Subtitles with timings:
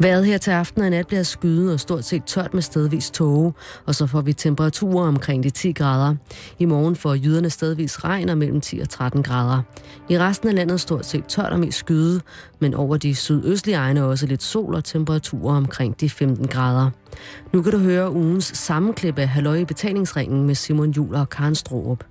[0.00, 3.52] Vejret her til aften og nat bliver skyet og stort set tørt med stedvis tåge,
[3.86, 6.14] og så får vi temperaturer omkring de 10 grader.
[6.58, 9.62] I morgen får jyderne stedvis regn og mellem 10 og 13 grader.
[10.08, 12.20] I resten af landet stort set tørt og mest skyde,
[12.58, 16.90] men over de sydøstlige egne også lidt sol og temperaturer omkring de 15 grader.
[17.52, 21.54] Nu kan du høre ugens sammenklip af Halløj i betalingsringen med Simon Jul og Karen
[21.54, 22.04] Strohrup.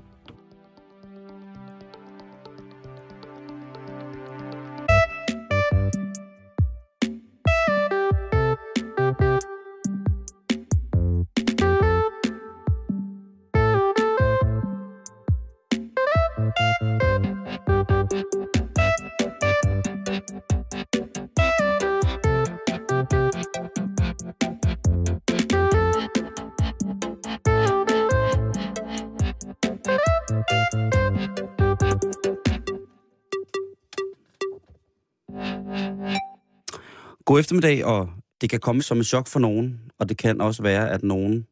[37.28, 38.10] God eftermiddag, og
[38.42, 41.48] det kan komme som et chok for nogen, og det kan også være, at nogen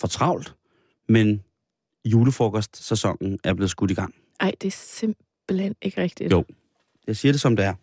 [0.00, 0.54] får travlt,
[1.08, 1.42] men
[2.04, 4.14] julefrokostsæsonen er blevet skudt i gang.
[4.40, 6.32] Ej, det er simpelthen ikke rigtigt.
[6.32, 6.44] Jo.
[7.06, 7.74] Jeg siger det som det er.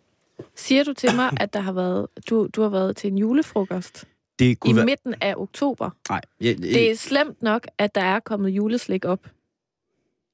[0.55, 4.05] Siger du til mig, at der har været, du, du har været til en julefrokost
[4.39, 4.85] Det i kunne være...
[4.85, 5.89] midten af oktober?
[6.09, 9.27] Nej, jeg, Det er slemt nok, at der er kommet juleslik op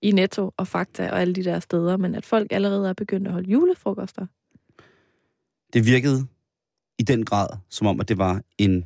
[0.02, 3.28] i Netto og Fakta og alle de der steder, men at folk allerede er begyndt
[3.28, 4.26] at holde julefrokoster.
[5.74, 6.28] det virkede
[7.00, 8.86] i den grad, som om, at det var en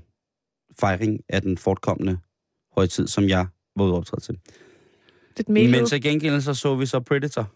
[0.80, 2.18] fejring af den fortkommende
[2.76, 4.40] højtid, som jeg var ude optræde til.
[5.48, 5.72] Mega.
[5.72, 7.52] Men til gengæld så så vi så Predator,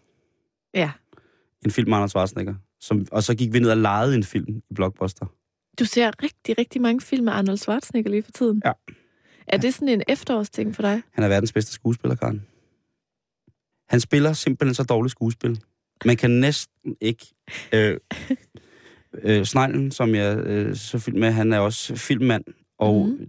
[0.74, 0.90] Ja.
[1.64, 4.62] en film med Anders Schwarzenegger, som, og så gik vi ned og legede en film
[4.70, 5.26] i Blockbuster.
[5.78, 8.62] Du ser rigtig, rigtig mange film med Arnold Schwarzenegger lige for tiden.
[8.64, 8.72] Ja.
[9.46, 11.02] Er det sådan en efterårsting for dig?
[11.12, 12.46] Han er verdens bedste skuespiller, Karen.
[13.88, 15.62] Han spiller simpelthen så dårligt skuespil.
[16.04, 17.26] Man kan næsten ikke...
[17.72, 17.96] Øh,
[19.22, 22.44] øh, Sneglen, som jeg øh, så film med, han er også filmmand.
[22.78, 23.26] Og mm.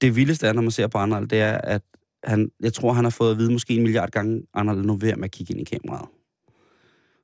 [0.00, 1.82] det vildeste er, når man ser på Arnold, det er, at
[2.24, 5.16] han, jeg tror, han har fået at vide måske en milliard gange, Arnold, nu ved
[5.16, 6.08] med at kigge ind i kameraet.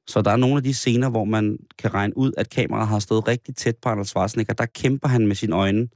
[0.07, 2.99] Så der er nogle af de scener, hvor man kan regne ud, at kameraet har
[2.99, 4.55] stået rigtig tæt på Arnold Schwarzenegger.
[4.55, 5.89] Der kæmper han med sine øjne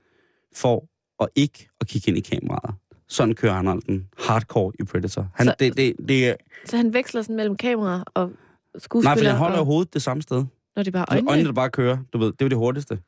[0.54, 0.88] for
[1.22, 2.74] at ikke at kigge ind i kameraet.
[3.08, 5.28] Sådan kører Arnold den hardcore i Predator.
[5.34, 8.30] Han, Så- det, det, det, Så han veksler sådan mellem kamera og
[8.78, 9.14] skuespiller?
[9.14, 10.44] nej, for han holder og, hovedet det samme sted.
[10.76, 11.30] Når det er bare Øjnene, øjnene?
[11.30, 13.02] øjnene der bare kører, du ved, det er jo det hurtigste.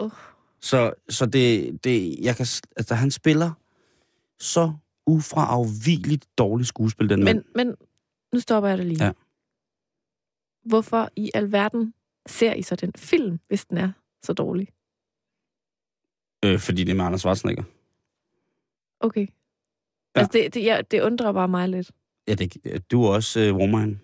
[0.00, 0.12] Uh.
[0.60, 2.46] Så, så det, det, jeg kan,
[2.76, 3.52] altså, han spiller
[4.38, 4.72] så
[5.06, 7.44] ufraafvigeligt dårligt skuespil, den mand.
[7.54, 7.76] Men, men
[8.32, 9.04] nu stopper jeg dig lige.
[9.04, 9.12] Ja.
[10.64, 11.94] Hvorfor i alverden
[12.26, 13.92] ser I så den film, hvis den er
[14.22, 14.68] så dårlig?
[16.44, 17.62] Øh, fordi det er med Anders Schwarzenegger.
[19.00, 19.26] Okay.
[20.16, 20.20] Ja.
[20.20, 21.90] Altså, det, det, ja, det undrer bare mig lidt.
[22.28, 24.00] Ja, det, du er også øh, woman.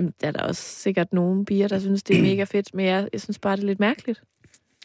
[0.00, 2.86] Jamen, der er der også sikkert nogle piger, der synes, det er mega fedt, men
[2.86, 4.22] jeg, jeg synes bare, det er lidt mærkeligt.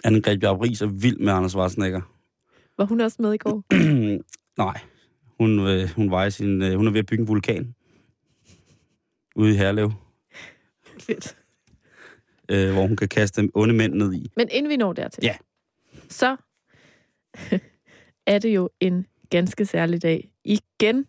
[0.08, 2.02] Anne-Grethe Bjarup Ries er vild med Anders Schwarzenegger.
[2.78, 3.64] Var hun også med i går?
[4.64, 4.80] Nej,
[5.40, 7.76] hun, øh, hun, var i sin, øh, hun er ved at bygge en vulkan.
[9.36, 9.92] Ude i Herlev,
[11.08, 11.36] fedt.
[12.52, 14.32] øh, hvor hun kan kaste onde mænd ned i.
[14.38, 15.36] Men inden vi når dertil, Ja.
[16.10, 16.36] så
[18.28, 20.30] er det jo en ganske særlig dag.
[20.44, 21.06] Igen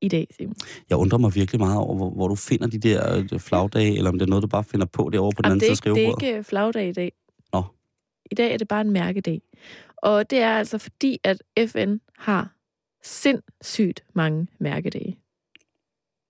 [0.00, 0.54] i dag, Simon.
[0.90, 4.10] Jeg undrer mig virkelig meget over, hvor, hvor du finder de der øh, flagdage, eller
[4.10, 5.96] om det er noget, du bare finder på derovre på den Jamen, anden side af
[5.96, 6.26] ikke, det er skrivebordet.
[6.26, 7.12] ikke flagdag i dag.
[7.52, 7.62] Nå.
[8.30, 9.42] I dag er det bare en mærkedag.
[9.96, 12.54] Og det er altså fordi, at FN har
[13.02, 15.18] sindssygt mange mærkedage.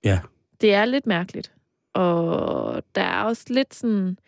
[0.05, 0.21] Ja.
[0.61, 1.53] Det er lidt mærkeligt.
[1.95, 4.19] Og der er også lidt sådan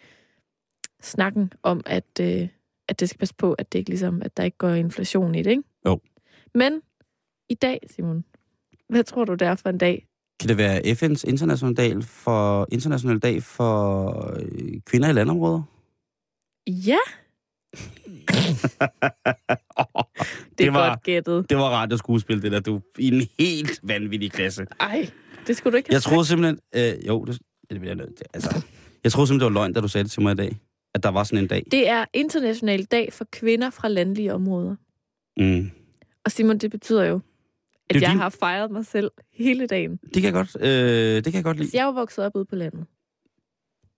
[1.03, 2.49] snakken om, at, øh,
[2.89, 5.43] at det skal passe på, at det ikke ligesom, at der ikke går inflation i
[5.43, 5.63] det, ikke?
[5.87, 6.01] Jo.
[6.55, 6.83] Men
[7.49, 8.25] i dag, Simon,
[8.89, 10.07] hvad tror du, det er for en dag?
[10.41, 14.09] Kan det være FN's internationale dag for, international dag for
[14.41, 15.63] øh, kvinder i landområder?
[16.67, 16.97] Ja,
[17.75, 18.29] det,
[20.59, 21.51] Det er var- godt gættet.
[21.51, 22.61] Det var radioskuespil, det der.
[22.61, 24.67] Du i en helt vanvittig klasse.
[24.81, 25.11] Ej,
[25.47, 26.59] det skulle du ikke have Jeg troede simpelthen...
[26.75, 27.39] Øh, jo, det,
[27.71, 28.27] det, bliver jeg nødt til.
[28.35, 28.65] Altså,
[29.05, 30.57] jeg troede simpelthen, det var løgn, da du sagde det til mig i dag.
[30.95, 31.65] At der var sådan en dag.
[31.71, 34.77] Det er international dag for kvinder fra landlige områder.
[35.37, 35.71] Mm.
[36.25, 37.21] Og Simon, det betyder jo,
[37.89, 39.97] at Det jeg din- har fejret mig selv hele dagen.
[39.97, 40.69] Det kan jeg godt, øh,
[41.17, 41.71] det kan jeg godt lide.
[41.71, 42.87] Så jeg er jo vokset op ude på landet.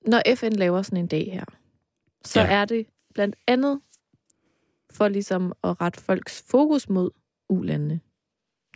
[0.07, 1.45] Når FN laver sådan en dag her,
[2.25, 2.47] så ja.
[2.47, 3.81] er det blandt andet
[4.91, 7.11] for ligesom at rette folks fokus mod
[7.49, 8.01] ulandene.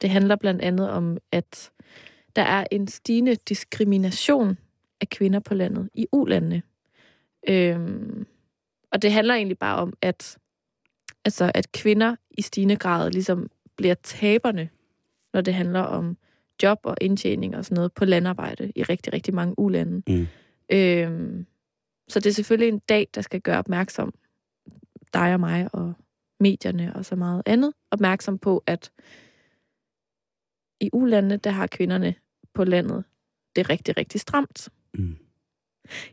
[0.02, 1.70] Det handler blandt andet om, at
[2.36, 4.58] der er en stigende diskrimination
[5.00, 6.62] af kvinder på landet i ulandene.
[7.48, 8.26] Øhm,
[8.92, 10.38] og det handler egentlig bare om, at,
[11.24, 14.68] altså, at kvinder i stigende grad ligesom bliver taberne,
[15.32, 16.16] når det handler om
[16.62, 20.02] job og indtjening og sådan noget på landarbejde i rigtig, rigtig mange ulande.
[20.08, 20.26] Mm.
[20.72, 21.46] Øhm,
[22.08, 24.14] Så det er selvfølgelig en dag, der skal gøre opmærksom,
[25.14, 25.94] dig og mig og
[26.40, 28.92] medierne og så meget andet, opmærksom på, at
[30.80, 32.14] i ulandene, der har kvinderne
[32.54, 33.04] på landet
[33.56, 34.68] det rigtig, rigtig stramt.
[34.94, 35.16] Mm.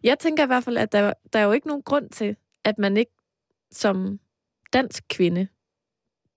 [0.03, 2.77] Jeg tænker i hvert fald, at der, der er jo ikke nogen grund til, at
[2.77, 3.11] man ikke
[3.71, 4.19] som
[4.73, 5.47] dansk kvinde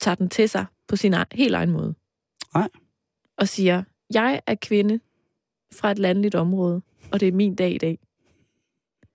[0.01, 1.95] tager den til sig på sin egen, helt egen måde.
[2.55, 2.69] Nej.
[3.37, 3.85] Og siger,
[4.15, 5.01] jeg er kvinde
[5.73, 6.83] fra et landligt område,
[7.13, 7.99] og det er min dag i dag.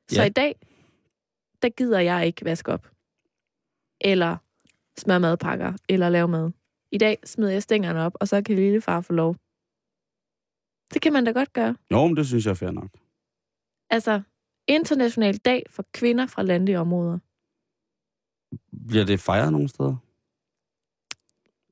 [0.10, 0.26] Så Ja.
[0.26, 0.56] i dag,
[1.62, 2.92] der gider jeg ikke vaske op.
[4.02, 4.38] Eller
[4.98, 6.52] smøre madpakker, eller lave mad.
[6.92, 9.36] I dag smider jeg stængerne op, og så kan lille far få lov.
[10.94, 11.76] Det kan man da godt gøre.
[11.92, 12.90] Jo, men det synes jeg er fair nok.
[13.90, 14.22] Altså,
[14.68, 17.20] international dag for kvinder fra landlige områder.
[18.88, 19.96] Bliver det fejret nogle steder?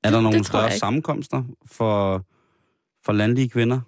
[0.05, 2.25] Er der nogle større sammenkomster for,
[3.05, 3.81] for landlige kvinder?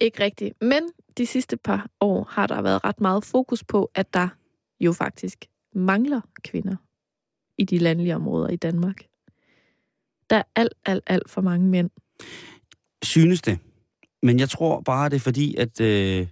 [0.00, 0.62] Ikke rigtigt.
[0.62, 0.82] Men
[1.18, 4.28] de sidste par år har der været ret meget fokus på, at der
[4.80, 6.76] jo faktisk mangler kvinder
[7.58, 9.06] i de landlige områder i Danmark.
[10.30, 11.90] Der er alt, alt, alt for mange mænd.
[13.02, 13.58] Synes det.
[14.22, 16.26] Men jeg tror bare, det er fordi, at øh,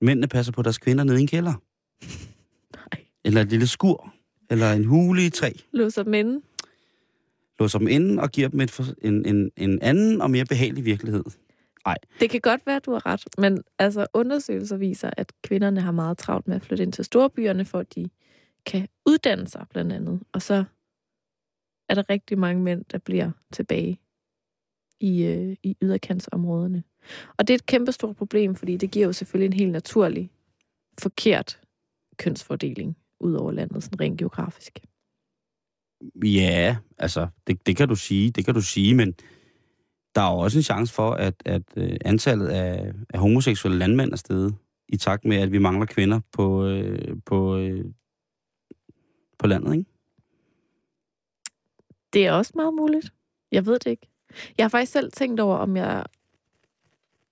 [0.00, 1.54] mændene passer på deres kvinder nede i en kælder.
[2.76, 3.04] Nej.
[3.24, 4.14] Eller et lille skur.
[4.50, 5.50] Eller en hule i træ.
[5.72, 6.40] Låser dem inde.
[7.60, 11.24] Låser dem inde og giver dem et, en, en, en anden og mere behagelig virkelighed.
[11.86, 11.96] Nej.
[12.20, 15.92] Det kan godt være, at du har ret, men altså undersøgelser viser, at kvinderne har
[15.92, 18.10] meget travlt med at flytte ind til storbyerne, for at de
[18.66, 20.20] kan uddanne sig blandt andet.
[20.32, 20.64] Og så
[21.88, 24.00] er der rigtig mange mænd, der bliver tilbage
[25.00, 26.82] i, øh, i yderkantsområderne.
[27.38, 30.30] Og det er et kæmpestort problem, fordi det giver jo selvfølgelig en helt naturlig,
[30.98, 31.60] forkert
[32.16, 34.78] kønsfordeling ud over landet, sådan rent geografisk.
[36.24, 39.14] Ja, altså, det, det kan du sige, det kan du sige, men
[40.14, 44.12] der er jo også en chance for, at, at øh, antallet af, af homoseksuelle landmænd
[44.12, 44.54] er steget,
[44.88, 47.84] i takt med, at vi mangler kvinder på, øh, på, øh,
[49.38, 49.90] på landet, ikke?
[52.12, 53.12] Det er også meget muligt.
[53.52, 54.08] Jeg ved det ikke.
[54.58, 56.04] Jeg har faktisk selv tænkt over, om jeg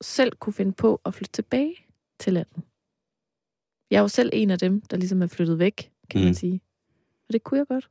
[0.00, 1.74] selv kunne finde på at flytte tilbage
[2.18, 2.62] til landet.
[3.90, 6.24] Jeg er jo selv en af dem, der ligesom er flyttet væk, kan mm.
[6.24, 6.60] man sige.
[7.28, 7.90] Og det kunne jeg godt.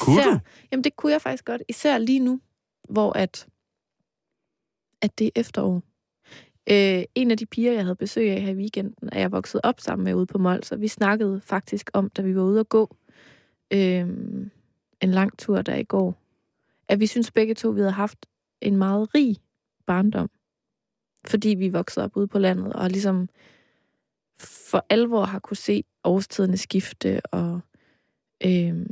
[0.00, 0.38] Kunne du?
[0.72, 1.62] Jamen, det kunne jeg faktisk godt.
[1.68, 2.40] Især lige nu,
[2.88, 3.46] hvor at,
[5.02, 5.82] at det er efterår.
[6.70, 9.60] Øh, en af de piger, jeg havde besøg af her i weekenden, er jeg vokset
[9.64, 12.60] op sammen med ude på Mols, og vi snakkede faktisk om, da vi var ude
[12.60, 12.96] at gå
[13.72, 14.08] øh,
[15.00, 16.14] en lang tur der i går,
[16.88, 18.26] at vi synes begge to, vi havde haft
[18.60, 19.36] en meget rig
[19.86, 20.30] barndom.
[21.26, 23.28] Fordi vi voksede op ude på landet, og ligesom
[24.40, 27.60] for alvor har kunne se årstiderne skifte, og
[28.44, 28.86] øhm,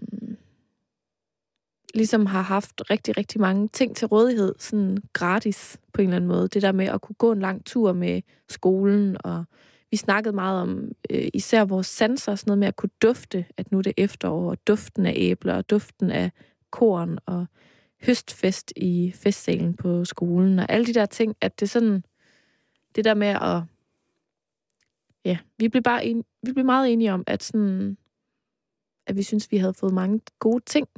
[1.97, 6.29] ligesom har haft rigtig, rigtig mange ting til rådighed, sådan gratis på en eller anden
[6.29, 6.49] måde.
[6.49, 9.45] Det der med at kunne gå en lang tur med skolen, og
[9.91, 13.73] vi snakkede meget om øh, især vores sanser, sådan noget med at kunne dufte, at
[13.73, 16.31] nu er det efterår, og duften af æbler, og duften af
[16.71, 17.47] korn, og
[18.03, 22.05] høstfest i festsalen på skolen, og alle de der ting, at det sådan,
[22.95, 23.63] det der med at,
[25.25, 27.97] ja, vi blev bare en, vi blev meget enige om, at sådan,
[29.07, 30.89] at vi synes, vi havde fået mange gode ting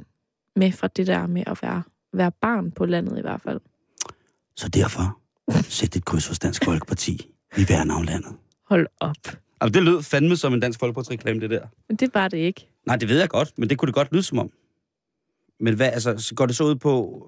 [0.59, 1.83] med fra det der med at være,
[2.13, 3.59] være barn på landet i hvert fald.
[4.55, 5.19] Så derfor,
[5.77, 7.31] sæt et kryds hos Dansk Folkeparti.
[7.55, 8.35] Vi værner om landet.
[8.65, 9.15] Hold op.
[9.61, 11.67] Altså, det lød fandme som en Dansk Folkeparti-reklame, det der.
[11.87, 12.69] Men det var det ikke.
[12.85, 14.51] Nej, det ved jeg godt, men det kunne det godt lyde som om.
[15.59, 17.25] Men hvad, altså, så går det så ud på,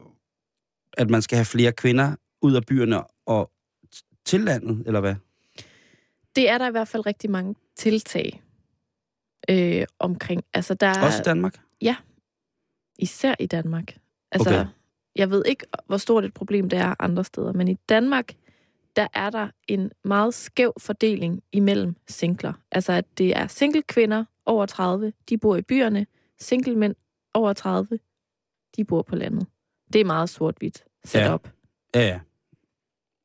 [0.97, 3.51] at man skal have flere kvinder ud af byerne og
[4.25, 5.15] til landet, eller hvad?
[6.35, 8.41] Det er der i hvert fald rigtig mange tiltag
[9.49, 10.43] øh, omkring.
[10.53, 11.55] Altså, der er, Også i Danmark?
[12.99, 13.97] Især i Danmark.
[14.31, 14.65] Altså, Okay.
[15.15, 18.33] jeg ved ikke, hvor stort et problem det er andre steder, men i Danmark,
[18.95, 22.53] der er der en meget skæv fordeling imellem singler.
[22.71, 26.05] Altså, at det er single kvinder over 30, de bor i byerne.
[26.39, 26.95] Single mænd
[27.33, 27.99] over 30,
[28.77, 29.47] de bor på landet.
[29.93, 31.33] Det er meget sort-hvidt sat Ja.
[31.33, 31.51] op.
[31.95, 32.19] Ja, ja.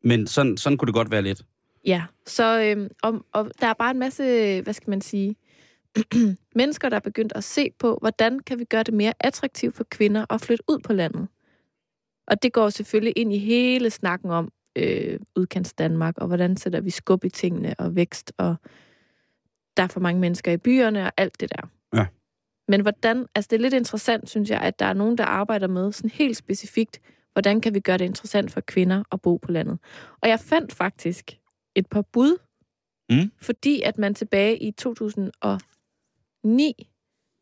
[0.03, 1.43] Men sådan, sådan kunne det godt være lidt.
[1.85, 4.23] Ja, så øhm, og, og der er bare en masse,
[4.63, 5.37] hvad skal man sige,
[6.55, 9.85] mennesker, der er begyndt at se på, hvordan kan vi gøre det mere attraktivt for
[9.85, 11.29] kvinder at flytte ud på landet.
[12.27, 16.81] Og det går selvfølgelig ind i hele snakken om øh, udkants Danmark, og hvordan sætter
[16.81, 18.57] vi skub i tingene og vækst, og
[19.77, 21.69] der er for mange mennesker i byerne og alt det der.
[21.99, 22.07] Ja.
[22.69, 25.67] Men hvordan, altså det er lidt interessant, synes jeg, at der er nogen, der arbejder
[25.67, 27.01] med sådan helt specifikt,
[27.33, 29.79] hvordan kan vi gøre det interessant for kvinder at bo på landet.
[30.23, 31.39] Og jeg fandt faktisk
[31.75, 32.39] et par bud,
[33.11, 33.31] Mm.
[33.43, 34.71] fordi at man tilbage i
[36.47, 36.91] 2009,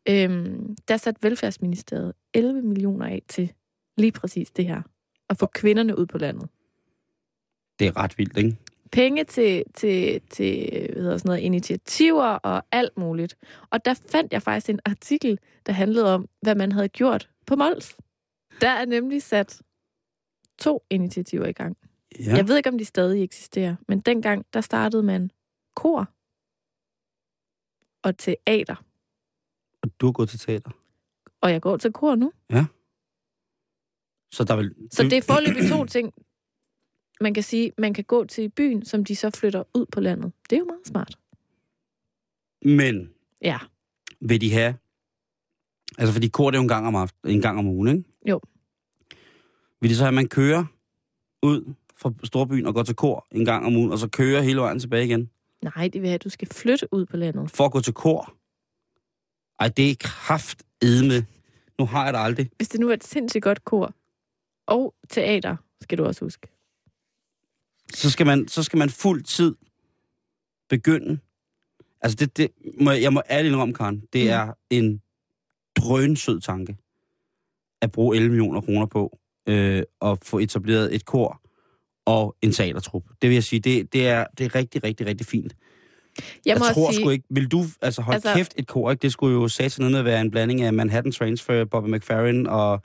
[0.09, 3.53] øhm, der satte Velfærdsministeriet 11 millioner af til
[3.97, 4.81] lige præcis det her.
[5.29, 6.49] At få kvinderne ud på landet.
[7.79, 8.57] Det er ret vildt, ikke?
[8.95, 13.37] penge til, til, til hvad hedder sådan noget, initiativer og alt muligt.
[13.69, 17.55] Og der fandt jeg faktisk en artikel, der handlede om, hvad man havde gjort på
[17.55, 17.97] Mols.
[18.61, 19.61] Der er nemlig sat
[20.59, 21.77] to initiativer i gang.
[22.19, 22.35] Ja.
[22.35, 25.31] Jeg ved ikke, om de stadig eksisterer, men dengang, der startede man
[25.75, 26.09] kor
[28.03, 28.75] og teater.
[29.85, 30.71] Og du har gået til teater.
[31.41, 32.31] Og jeg går til kor nu.
[34.31, 34.75] Så der vil...
[34.91, 36.13] Så det er forløbig to ting.
[37.21, 40.31] Man kan sige, man kan gå til byen, som de så flytter ud på landet.
[40.49, 41.15] Det er jo meget smart.
[42.65, 43.09] Men
[43.41, 43.57] Ja.
[44.21, 44.75] vil de have...
[45.97, 48.03] Altså, fordi kor det er jo en gang om, aften, en gang om ugen, ikke?
[48.29, 48.39] Jo.
[49.81, 50.65] Vil de så have, at man kører
[51.43, 54.59] ud fra Storbyen og går til kor en gang om ugen, og så kører hele
[54.61, 55.29] vejen tilbage igen?
[55.61, 57.51] Nej, det vil have, at du skal flytte ud på landet.
[57.51, 58.33] For at gå til kor?
[59.59, 61.25] Ej, det er kraft edme.
[61.79, 62.49] Nu har jeg det aldrig.
[62.57, 63.93] Hvis det nu er et sindssygt godt kor
[64.67, 66.47] og teater, skal du også huske.
[67.93, 69.55] Så skal man, så skal man fuld tid
[70.69, 71.19] begynde.
[72.01, 74.29] Altså, det, det må, jeg må ærligt indrømme, Karen, det Mm.
[74.29, 75.01] er en
[75.77, 76.77] drønsød tanke
[77.81, 81.41] at bruge 11 millioner kroner på øh, at få etableret et kor
[82.05, 83.03] og en teatertrup.
[83.21, 85.55] Det vil jeg sige, det, det, er, det er rigtig, rigtig, rigtig fint.
[86.45, 88.91] Jeg, må jeg tror sige, sgu ikke, vil du, altså hold Altså- kæft et kor,
[88.91, 89.01] ikke?
[89.01, 92.47] Det skulle jo satan noget med at være en blanding af Manhattan Transfer, Bobby McFerrin
[92.47, 92.81] og,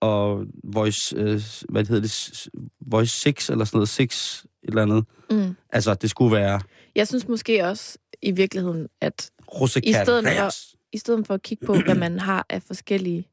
[0.00, 2.48] og Voice, øh, hvad hedder det,
[2.86, 5.04] Voice 6 eller sådan noget, 6 et eller andet.
[5.30, 6.60] mm, Altså, det skulle være
[6.94, 9.30] jeg synes måske også i virkeligheden, at
[9.60, 10.50] Rose I stedet for-
[10.92, 13.28] i stedet for at kigge på, hvad man har af forskellige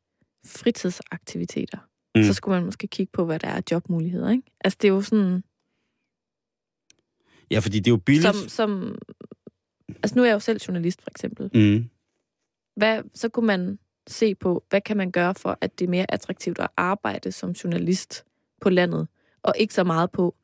[0.45, 1.77] fritidsaktiviteter,
[2.15, 2.23] Mm.
[2.23, 4.29] så skulle man måske kigge på, hvad der er jobmuligheder.
[4.29, 4.43] Ikke?
[4.63, 5.43] Altså det er jo sådan,
[7.51, 8.35] Ja, fordi det er jo billigt.
[8.35, 8.95] som, som...
[9.89, 11.49] Altså nu er jeg jo selv journalist, for eksempel.
[11.53, 11.89] Mm.
[12.75, 16.05] Hvad, så kunne man se på, hvad kan man gøre for, at det er mere
[16.09, 18.25] attraktivt at arbejde som journalist
[18.61, 19.07] på landet,
[19.43, 20.35] og ikke så meget på,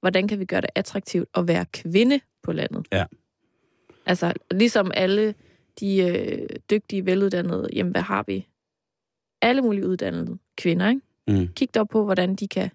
[0.00, 2.86] hvordan kan vi gøre det attraktivt at være kvinde på landet.
[2.92, 3.04] Ja.
[4.06, 5.34] Altså, ligesom alle
[5.80, 8.48] de øh, dygtige, veluddannede, jamen hvad har vi?
[9.42, 11.00] Alle mulige uddannede kvinder, ikke?
[11.28, 11.48] Mm.
[11.54, 12.70] Kig dog på, hvordan de kan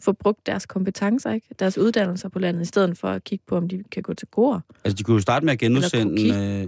[0.00, 1.46] få brugt deres kompetencer, ikke?
[1.58, 4.28] deres uddannelser på landet, i stedet for at kigge på, om de kan gå til
[4.28, 4.62] kor.
[4.84, 6.60] Altså, de kunne jo starte med at genudsende...
[6.62, 6.66] Øh,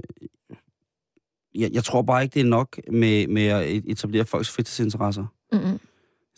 [1.55, 5.27] jeg, jeg tror bare ikke, det er nok med, med at etablere folks fritidsinteresser.
[5.53, 5.65] Mm-mm.
[5.65, 5.79] Jeg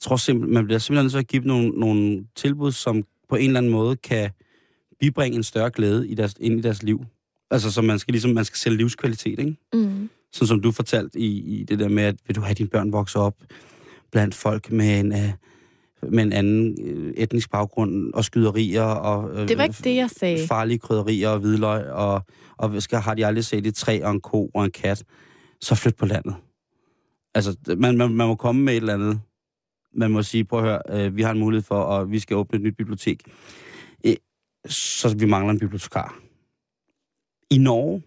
[0.00, 3.37] tror simpelthen, man bliver simpelthen nødt til at give dem nogle, nogle tilbud, som på
[3.37, 4.30] en eller anden måde kan
[5.00, 7.04] bibringe en større glæde i deres, ind i deres liv.
[7.50, 9.56] Altså, så man skal ligesom, man skal sælge livskvalitet, ikke?
[9.73, 10.11] Mm.
[10.32, 12.92] Sådan som du fortalte i, i det der med, at vil du have dine børn
[12.92, 13.35] vokse op
[14.11, 15.30] blandt folk med en, øh,
[16.09, 20.11] med en anden øh, etnisk baggrund og skyderier og øh, Det var ikke det, jeg
[20.11, 20.47] sagde.
[20.47, 22.23] farlige krydderier og hvidløg, og,
[22.57, 25.04] og skal, har de aldrig set et træ og en ko og en kat,
[25.61, 26.35] så flyt på landet.
[27.35, 29.21] Altså, man, man, man må komme med et eller andet.
[29.95, 32.37] Man må sige, prøv at høre, øh, vi har en mulighed for, og vi skal
[32.37, 33.23] åbne et nyt bibliotek.
[34.07, 34.14] Øh,
[34.69, 36.19] så vi mangler en bibliotekar.
[37.50, 38.02] I Norge,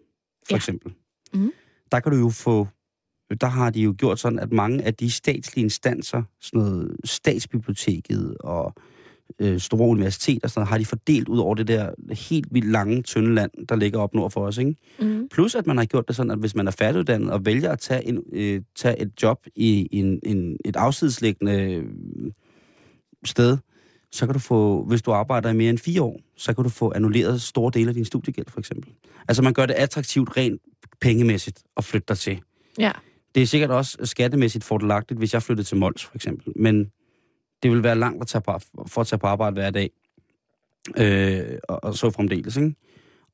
[0.48, 0.56] for Ja.
[0.56, 0.94] eksempel,
[1.34, 1.52] Mhm.
[1.92, 2.68] der kan du jo få
[3.42, 8.38] der har de jo gjort sådan, at mange af de statslige instanser, sådan noget statsbiblioteket
[8.40, 8.74] og
[9.40, 11.90] øh, store universiteter, sådan noget, har de fordelt ud over det der
[12.30, 14.58] helt vildt lange, tynde land, der ligger op nord for os.
[14.58, 14.76] Ikke?
[15.00, 15.28] Mm.
[15.32, 17.80] Plus at man har gjort det sådan, at hvis man er færdiguddannet og vælger at
[17.80, 21.86] tage, en, øh, tage et job i en, en, et afsidesliggende øh,
[23.26, 23.58] sted,
[24.12, 26.70] så kan du få, hvis du arbejder i mere end fire år, så kan du
[26.70, 28.92] få annulleret store dele af din studiegæld, for eksempel.
[29.28, 30.62] Altså man gør det attraktivt rent
[31.02, 32.40] pengemæssigt at flytte dig til.
[32.80, 32.92] Ja.
[33.36, 36.54] Det er sikkert også skattemæssigt fordelagtigt, hvis jeg flyttede til Mols, for eksempel.
[36.56, 36.92] Men
[37.64, 39.90] det vil være langt at tage på, for at tage på arbejde hver dag.
[40.98, 42.76] Øh, og, og så fremdeles, ikke?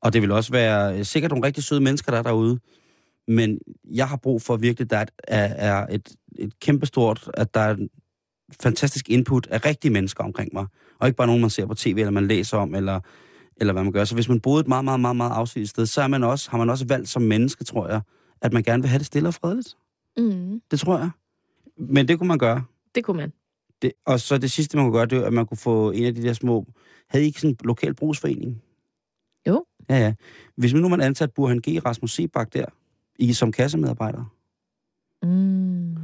[0.02, 2.58] Og det vil også være sikkert nogle rigtig søde mennesker, der er derude.
[3.28, 3.58] Men
[3.94, 7.76] jeg har brug for virkelig, der er, er, et, et kæmpestort, at der er
[8.62, 10.66] fantastisk input af rigtige mennesker omkring mig.
[10.98, 13.00] Og ikke bare nogen, man ser på tv, eller man læser om, eller,
[13.56, 14.04] eller hvad man gør.
[14.04, 16.50] Så hvis man boede et meget, meget, meget, meget afsides sted, så er man også,
[16.50, 18.00] har man også valgt som menneske, tror jeg,
[18.42, 19.76] at man gerne vil have det stille og fredeligt.
[20.22, 20.62] Mm.
[20.70, 21.10] Det tror jeg.
[21.76, 22.64] Men det kunne man gøre.
[22.94, 23.32] Det kunne man.
[23.82, 26.04] Det, og så det sidste, man kunne gøre, det var, at man kunne få en
[26.04, 26.66] af de der små...
[27.08, 28.62] Havde I ikke sådan en lokal brugsforening?
[29.48, 29.64] Jo.
[29.90, 30.14] Ja, ja.
[30.56, 31.84] Hvis nu man ansat Burhan G.
[31.86, 32.64] Rasmus Sebak der,
[33.18, 34.24] I som kassemedarbejder,
[35.22, 35.96] Mm.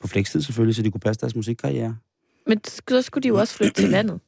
[0.00, 1.96] på flekstid selvfølgelig, så de kunne passe deres musikkarriere.
[2.46, 4.20] Men så skulle de jo også flytte til landet.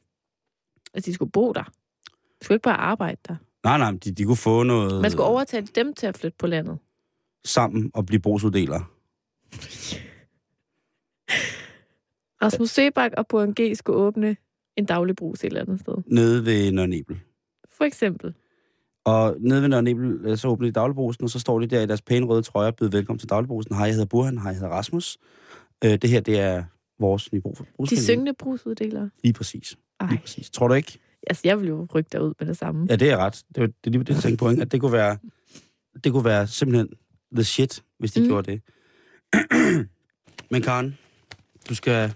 [0.95, 1.63] Altså, de skulle bo der.
[1.63, 3.37] De skulle ikke bare arbejde der.
[3.65, 6.47] Nej, nej, de, de kunne få noget Man skulle overtale dem til at flytte på
[6.47, 6.79] landet.
[7.45, 8.85] sammen og blive brugsuddelere.
[12.43, 13.77] Rasmus Sebak og Burhan G.
[13.77, 14.37] skulle åbne
[14.77, 15.95] en daglig brus et eller andet sted.
[16.07, 17.21] Nede ved Nørre Nebel.
[17.73, 18.35] For eksempel.
[19.05, 21.81] Og nede ved Nørre Nebel, øh, så åbner de dagligbrusen, og så står de der
[21.81, 23.75] i deres pæne røde trøjer, byder velkommen til dagligbrusen.
[23.75, 25.19] Hej, jeg hedder Burhan, hej, jeg hedder Rasmus.
[25.85, 26.65] Øh, det her, det er
[26.99, 27.57] vores nye brug
[27.91, 29.11] De syngende brusuddelere.
[29.23, 29.77] Lige præcis.
[30.01, 30.07] Ej.
[30.11, 30.51] Lige præcis.
[30.51, 30.99] Tror du ikke?
[31.27, 32.87] Altså, jeg vil jo rykke derud med det samme.
[32.91, 33.43] Ja, det er ret.
[33.55, 34.63] Det er, det er lige det, jeg tænkte på, ikke?
[34.63, 35.19] at det kunne være,
[36.05, 36.89] det kunne være simpelthen
[37.35, 38.21] the shit, hvis de.
[38.21, 38.27] Mm.
[38.27, 38.63] gjorde det.
[40.51, 40.99] Men Karen,
[41.69, 42.15] du skal,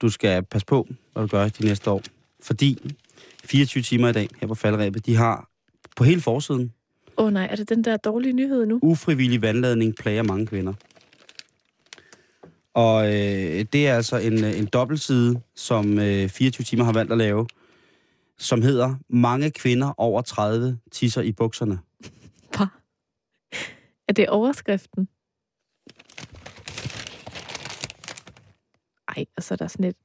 [0.00, 2.02] du skal passe på, hvad du gør de næste år.
[2.42, 2.94] Fordi
[3.44, 5.50] 24 timer i dag her på faldrebet, de har
[5.96, 6.72] på hele forsiden,
[7.18, 8.78] Åh oh, nej, er det den der dårlige nyhed nu?
[8.82, 10.72] ufrivillig vandladning plager mange kvinder.
[12.74, 17.12] Og øh, det er altså en, øh, en dobbeltside, som øh, 24 timer har valgt
[17.12, 17.46] at lave,
[18.38, 21.78] som hedder Mange kvinder over 30 tisser i bukserne.
[22.52, 22.68] Bare.
[24.08, 25.08] Er det overskriften?
[29.16, 29.96] Ej, og så er der sådan et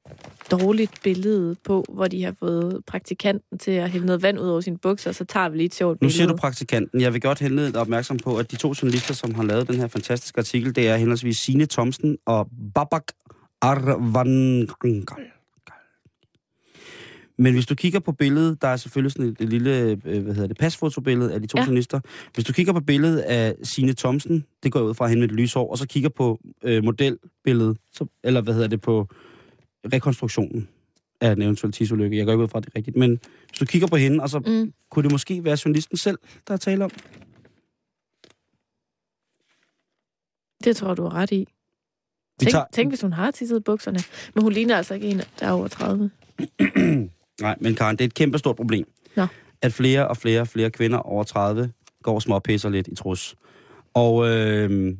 [0.50, 4.60] dårligt billede på, hvor de har fået praktikanten til at hælde noget vand ud over
[4.60, 6.16] sine bukser, og så tager vi lige et sjovt Nu billede.
[6.16, 7.00] siger du praktikanten.
[7.00, 9.86] Jeg vil godt henlede opmærksom på, at de to journalister, som har lavet den her
[9.88, 13.04] fantastiske artikel, det er henholdsvis Signe Thomsen og Babak
[13.62, 15.06] Arvangal.
[17.36, 20.34] Men hvis du kigger på billedet, der er selvfølgelig sådan et, et lille, øh, hvad
[20.34, 21.64] hedder det, pasfotobillede af de to Ja.
[21.64, 22.00] journalister.
[22.34, 25.34] Hvis du kigger på billedet af Signe Thomsen, det går ud fra hende med et
[25.36, 29.08] lyshår, og så kigger på øh, modelbilledet, så, eller hvad hedder det, på
[29.92, 30.68] rekonstruktionen
[31.20, 32.16] af en eventuel tisulykke.
[32.16, 32.96] Jeg går ikke ud fra, det er rigtigt.
[32.96, 34.72] Men hvis du kigger på hende, og så Mm.
[34.90, 36.90] kunne det måske være journalisten selv, der er tale om?
[40.64, 41.46] Det tror du har ret i.
[42.40, 43.98] Tænk, tager- tænk, hvis hun har tisset bukserne.
[44.34, 46.10] Men hun ligner altså ikke en, der er over 30.
[47.42, 48.86] Nej, men Karen, det er et kæmpe stort problem.
[49.16, 49.26] Nå.
[49.62, 51.72] At flere og flere og flere kvinder over 30
[52.02, 53.36] går og småpisser lidt i trus.
[53.94, 54.96] Og øh,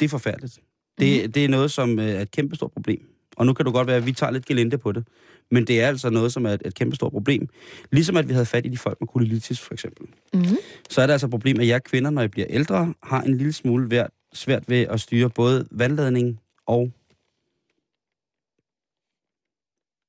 [0.00, 0.60] det er forfærdeligt.
[0.98, 1.32] Det, mm.
[1.32, 3.08] det er noget, som øh, er et kæmpe stort problem.
[3.36, 5.04] Og nu kan du godt være, at vi tager lidt gelinde på det.
[5.50, 7.48] Men det er altså noget, som er et, et kæmpe stort problem.
[7.92, 10.06] Ligesom at vi havde fat i de folk med kolilitis, for eksempel.
[10.34, 10.44] Mm.
[10.90, 13.36] Så er det altså et problem, at jer kvinder, når I bliver ældre, har en
[13.36, 16.92] lille smule værd, svært ved at styre både vandladning og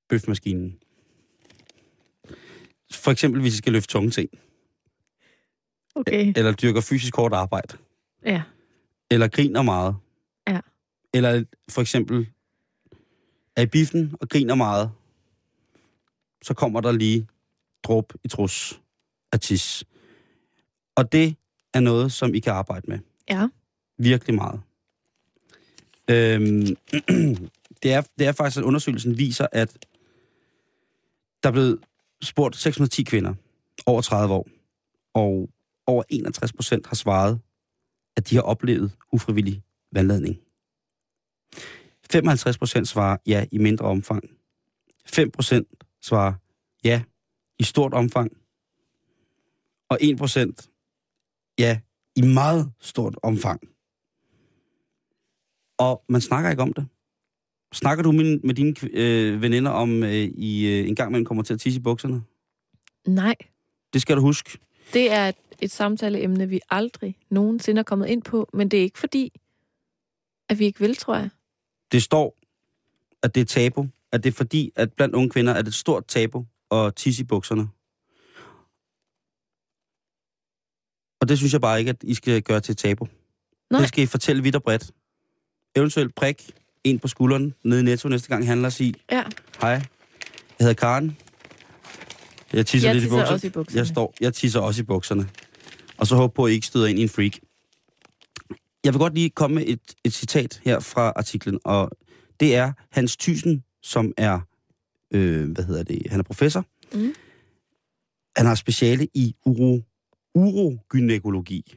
[0.10, 0.80] bøfmaskinen.
[2.92, 4.30] For eksempel, hvis I skal løfte tunge ting,
[5.96, 6.34] Okay.
[6.36, 7.78] eller dyrker fysisk hårdt arbejde,
[8.26, 8.42] Ja.
[9.12, 9.96] eller griner meget.
[10.48, 10.60] Ja.
[11.14, 12.28] Eller for eksempel
[13.56, 14.92] er i biffen og griner meget,
[16.44, 17.28] så kommer der lige
[17.84, 18.82] dråb i trus
[19.32, 19.84] af tis.
[20.96, 21.36] Og det
[21.74, 23.00] er noget, som I kan arbejde med.
[23.30, 23.48] Ja.
[23.98, 24.62] Virkelig meget.
[26.10, 26.62] Øhm,
[27.84, 29.86] det, er, det er faktisk, at undersøgelsen viser, at
[31.46, 31.80] der er blevet
[32.22, 33.34] spurgt 610 kvinder
[33.86, 34.48] over 30 år,
[35.14, 35.50] og
[35.88, 37.40] over 61 procent har svaret,
[38.18, 40.38] at de har oplevet ufrivillig vandladning.
[42.12, 44.24] 55 procent svarer ja i mindre omfang.
[45.06, 45.68] 5 procent
[46.02, 46.34] svarer
[46.84, 47.04] ja
[47.60, 48.32] i stort omfang.
[49.90, 50.70] Og 1 procent
[51.60, 51.80] ja
[52.16, 53.60] i meget stort omfang.
[55.78, 56.88] Og man snakker ikke om det.
[57.76, 61.44] Snakker du med, med dine øh, veninder om, øh, I øh, en gang imellem kommer
[61.44, 62.24] til at tisse i bukserne?
[63.08, 63.36] Nej.
[63.94, 64.58] Det skal du huske.
[64.94, 68.84] Det er et, et samtaleemne, vi aldrig nogensinde er kommet ind på, men det er
[68.84, 69.42] ikke fordi,
[70.50, 71.30] at vi ikke vil, tror jeg.
[71.92, 72.38] Det står,
[73.24, 73.88] at det er tabu.
[74.12, 77.22] At det er fordi, at blandt unge kvinder er det et stort tabu at tisse
[77.22, 77.68] i bukserne.
[81.22, 83.08] Og det synes jeg bare ikke, at I skal gøre til tabu.
[83.72, 83.80] Nej.
[83.80, 84.92] Det skal I fortælle vidt og bredt.
[85.76, 86.52] Eventuelt prik
[86.86, 89.24] en på skulderen nede i Netto næste gang I handler og sige, Ja,
[89.62, 89.84] hej, jeg
[90.60, 91.18] hedder Karen.
[92.54, 93.34] Jeg tisser jeg lidt i tisser bukserne.
[93.36, 93.78] også i bukserne.
[93.78, 95.30] Jeg står, jeg tisser også i bukserne.
[95.98, 97.32] Og så håber på, at I ikke støder ind i en freak.
[98.84, 101.90] Jeg vil godt lige komme med et, et citat her fra artiklen, og
[102.40, 104.40] det er Hans Thyssen, som er,
[105.14, 106.66] øh, hvad hedder det, han er professor.
[106.94, 107.14] Mm.
[108.38, 109.82] Han har speciale i uro,
[110.36, 111.76] urogynækologi.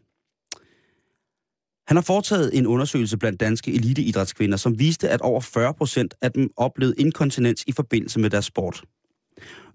[1.88, 6.32] Han har foretaget en undersøgelse blandt danske eliteidrætskvinder, som viste, at over 40 procent af
[6.32, 8.84] dem oplevede inkontinens i forbindelse med deres sport.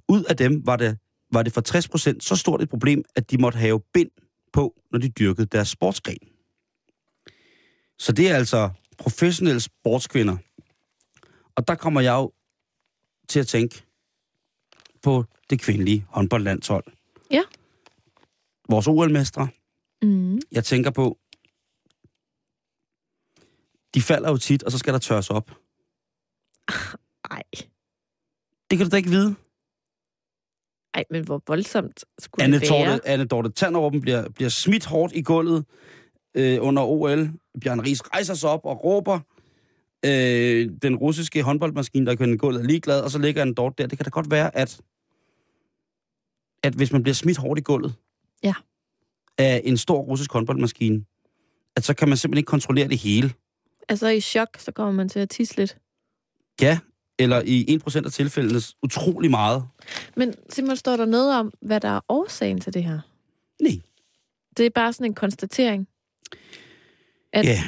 [0.09, 0.97] Ud af dem var det,
[1.31, 4.09] var det for 60 procent så stort et problem, at de måtte have bind
[4.53, 6.17] på, når de dyrkede deres sportsgren.
[7.99, 10.37] Så det er altså professionelle sportskvinder.
[11.55, 12.31] Og der kommer jeg jo
[13.27, 13.83] til at tænke
[15.01, 16.83] på det kvindelige håndboldlandshold.
[17.31, 17.41] Ja.
[18.69, 19.47] Vores OL-mestre.
[20.01, 20.39] Mm.
[20.51, 21.17] Jeg tænker på,
[23.93, 25.51] de falder jo tit, og så skal der tørres op.
[27.31, 27.43] Ej.
[28.69, 29.35] Det kan du da ikke vide.
[30.93, 32.91] Ej, men hvor voldsomt skulle Anne det være?
[32.91, 35.65] Dorte, Anne Dorte Tanderupen bliver, bliver smidt hårdt i gulvet
[36.37, 37.29] øh, under OL.
[37.61, 39.19] Bjørn Ries rejser sig op og råber.
[40.05, 43.75] Øh, den russiske håndboldmaskine, der kører i gulvet, er ligeglad, og så ligger Anne Dorte
[43.77, 43.87] der.
[43.87, 44.81] Det kan da godt være, at,
[46.63, 47.95] at hvis man bliver smidt hårdt i gulvet
[48.43, 48.53] Ja.
[49.37, 51.05] af en stor russisk håndboldmaskine,
[51.75, 53.33] at så kan man simpelthen ikke kontrollere det hele.
[53.89, 55.77] Altså i chok, så kommer man til at tisse lidt.
[56.61, 56.79] Ja,
[57.19, 59.63] eller i 1% af tilfældene utrolig meget.
[60.15, 62.99] Men Simon, står der noget om, hvad der er årsagen til det her?
[63.61, 63.71] Nej.
[64.57, 65.87] Det er bare sådan en konstatering,
[67.33, 67.63] at, Ja,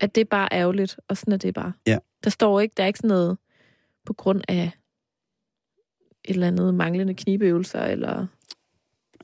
[0.00, 1.72] at det er bare ærgerligt, og sådan er det bare.
[1.86, 1.98] Ja.
[2.24, 3.38] Der står ikke, der er ikke sådan noget
[4.06, 4.70] på grund af
[6.24, 8.26] et eller andet manglende knibeøvelser, eller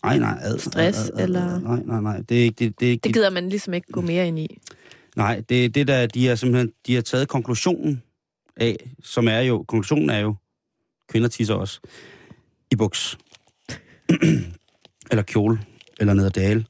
[0.05, 0.38] nej, nej.
[0.42, 2.20] Ad, Stress, eller- Nej, nej, nej.
[2.20, 2.81] Det er ikke det.
[2.81, 4.59] det, er ikke det gider man ligesom ikke gå mere ind i.
[5.18, 8.02] Nej, det er det, der de har simpelthen de har taget konklusionen
[8.57, 10.35] af, som er jo, konklusionen er jo,
[11.09, 11.81] kvinder tisser også,
[12.72, 13.18] i buks.
[15.11, 15.59] eller kjole,
[16.00, 16.66] eller nederdale.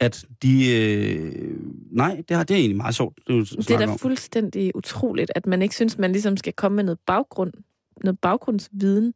[0.00, 1.58] At de, øh,
[1.90, 3.18] nej, det, har, det er egentlig meget sjovt.
[3.26, 6.76] Det, er, Det er da fuldstændig utroligt, at man ikke synes, man ligesom skal komme
[6.76, 7.52] med noget baggrund,
[8.04, 9.14] noget baggrundsviden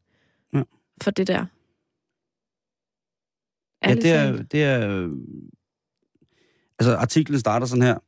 [0.54, 0.62] Ja.
[1.02, 1.46] for det der.
[3.82, 4.88] Ja, Ærligt det er, det er...
[4.88, 5.10] øh,
[6.80, 7.98] Altså, artiklen starter sådan her.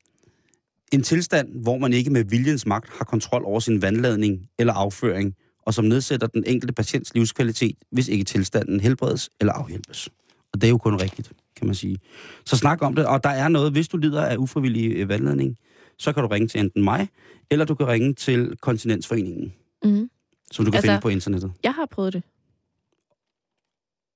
[0.93, 5.35] En tilstand, hvor man ikke med viljens magt har kontrol over sin vandladning eller afføring,
[5.63, 10.09] og som nedsætter den enkelte patients livskvalitet, hvis ikke tilstanden helbredes eller afhjælpes.
[10.53, 11.99] Og det er jo kun rigtigt, kan man sige.
[12.45, 15.57] Så snak om det, og der er noget, hvis du lider af ufrivillig øh, vandladning,
[15.99, 17.09] så kan du ringe til enten mig,
[17.51, 19.53] eller du kan ringe til Kontinensforeningen,
[19.85, 20.11] Mm.
[20.53, 21.53] som du kan Altså- finde på internettet.
[21.63, 22.23] Jeg har prøvet det.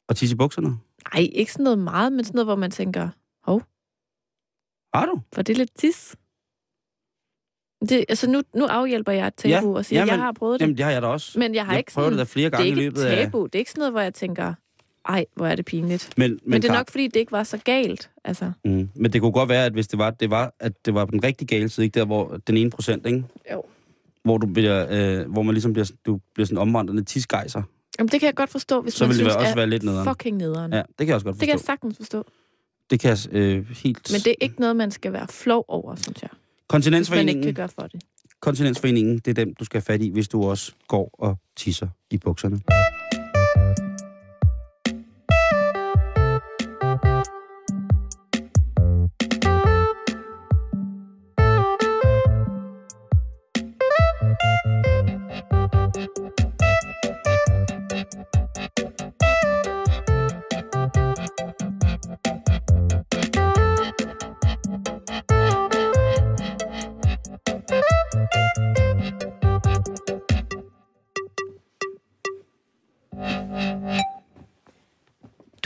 [0.08, 0.68] Og tisse i bukserne.
[1.14, 3.08] Nej, ikke sådan noget meget, men sådan noget, hvor man tænker,
[3.42, 3.62] hov,
[4.94, 5.20] Har du?
[5.36, 6.16] var det lidt tis?
[7.88, 10.32] Det, altså nu, nu afhjælper jeg et tabu Ja, og siger, ja, at jeg har
[10.32, 10.64] prøvet det.
[10.64, 11.38] Jamen, det har jeg da også.
[11.38, 12.82] men jeg har jeg ikke prøvede sådan, det da flere det er gange i ikke
[12.82, 13.16] løbet et af...
[13.24, 13.46] tabu.
[13.46, 14.54] Det er ikke sådan noget, hvor jeg tænker,
[15.08, 16.10] ej, hvor er det pinligt.
[16.16, 18.10] Men, men, Men det er Kar- nok, fordi det ikke var så galt.
[18.24, 18.88] Altså, Mm.
[18.94, 21.24] Men det kunne godt være, at hvis det var, det var, at det var den
[21.24, 23.24] rigtige gale side, ikke der, hvor den ene procent, ikke?
[23.52, 23.62] Jo.
[24.24, 27.62] Hvor, du bliver, øh, hvor man ligesom bliver, du bliver sådan omvandrende tidsgejser.
[27.98, 29.66] Jamen, det kan jeg godt forstå, hvis Så man vil det synes, være, også være
[29.66, 30.08] lidt nederen.
[30.08, 30.72] fucking nederen.
[30.72, 31.66] Ja, det kan jeg også godt Det kan jeg forstå.
[31.66, 32.24] sagtens forstå.
[32.90, 34.12] Det kan jeg øh, helt...
[34.12, 36.30] Men det er ikke noget, man skal være flov over, synes jeg.
[36.72, 38.02] Hvis man ikke Kontinensforeningen, kan gøre for det.
[38.40, 41.88] Kontinensforeningen, det er dem, du skal have fat i, hvis du også går og tisser
[42.10, 42.60] i bukserne.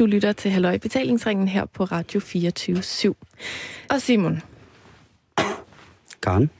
[0.08, 3.12] Lytter til Halløj Betalingsringen her på Radio 24 /7.
[3.90, 4.42] Og Simon,
[6.22, 6.50] Karen?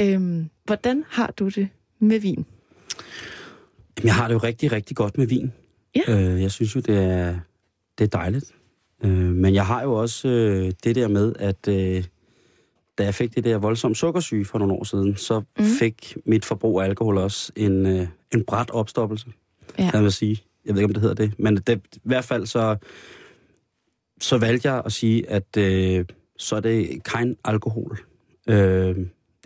[0.00, 2.46] øhm, hvordan har du det med vin?
[4.04, 5.52] Jeg har det jo rigtig, rigtig godt med vin.
[5.94, 6.00] Ja.
[6.08, 7.38] Øh, jeg synes jo, det er,
[7.98, 8.54] det er dejligt.
[9.04, 12.04] Øh, men jeg har jo også øh, det der med, at øh,
[12.98, 15.64] da jeg fik det der voldsomme sukkersyge for nogle år siden, så mm.
[15.78, 19.26] fik mit forbrug af alkohol også en, øh, en bræt opstoppelse.
[19.78, 19.90] Ja.
[19.92, 20.42] Lad mig sige.
[20.66, 21.38] Jeg ved ikke, om det hedder det.
[21.38, 22.76] Men det, i hvert fald så,
[24.20, 26.04] så valgte jeg at sige, at øh,
[26.38, 27.98] så er det kein alkohol.
[28.48, 28.96] Øh,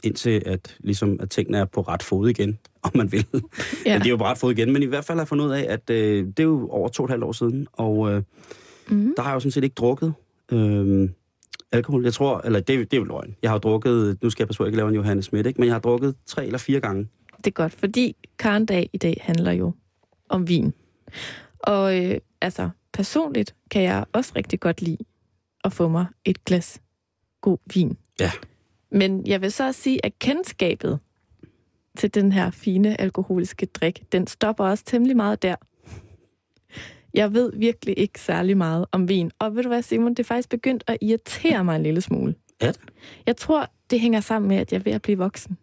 [0.05, 3.27] indtil at, ligesom, at tingene er på ret fod igen, om man vil.
[3.87, 3.95] Ja.
[3.95, 5.45] Men de er jo på ret fod igen, men i hvert fald har jeg fundet
[5.45, 8.13] ud af, at øh, det er jo over to og et halvt år siden, og
[8.13, 8.23] øh,
[8.91, 9.13] Mm.
[9.17, 10.15] der har jeg jo sådan set ikke drukket
[10.53, 11.09] øh,
[11.73, 12.05] alkohol.
[12.05, 13.37] Jeg tror, eller det, det er jo løgn.
[13.43, 15.47] Jeg har drukket, nu skal jeg passe på, at jeg ikke lave en Johannes Schmidt,
[15.47, 15.61] ikke?
[15.61, 17.09] men jeg har drukket tre eller fire gange.
[17.37, 19.73] Det er godt, fordi Karen Dag i dag handler jo
[20.29, 20.73] om vin.
[21.59, 24.99] Og øh, altså, personligt kan jeg også rigtig godt lide
[25.65, 26.81] at få mig et glas
[27.41, 27.97] god vin.
[28.21, 28.31] Ja.
[28.91, 30.99] Men jeg vil så også sige, at kendskabet
[31.97, 35.57] til den her fine alkoholiske drik, den stopper også temmelig meget der.
[37.15, 39.31] Jeg ved virkelig ikke særlig meget om vin.
[39.39, 42.35] Og ved du hvad, Simon, det er faktisk begyndt at irritere mig en lille smule.
[42.61, 42.81] Det?
[43.27, 45.59] Jeg tror, det hænger sammen med, at jeg er ved at blive voksen.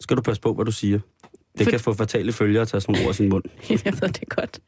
[0.00, 1.00] Skal du passe på, hvad du siger.
[1.58, 3.44] Det For- kan få fatale følger at tage sådan ord i sin mund.
[3.84, 4.60] jeg ved det godt.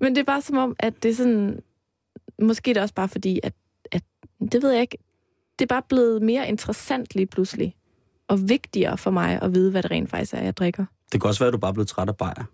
[0.00, 1.60] Men det er bare som om, at det er sådan...
[2.42, 3.52] Måske er det også bare fordi, at,
[3.92, 4.02] at...
[4.52, 4.98] Det ved jeg ikke.
[5.58, 7.74] Det er bare blevet mere interessant lige pludselig.
[8.28, 10.84] Og vigtigere for mig at vide, hvad det rent faktisk er, jeg drikker.
[11.12, 12.44] Det kan også være, at du bare er blevet træt af bajer.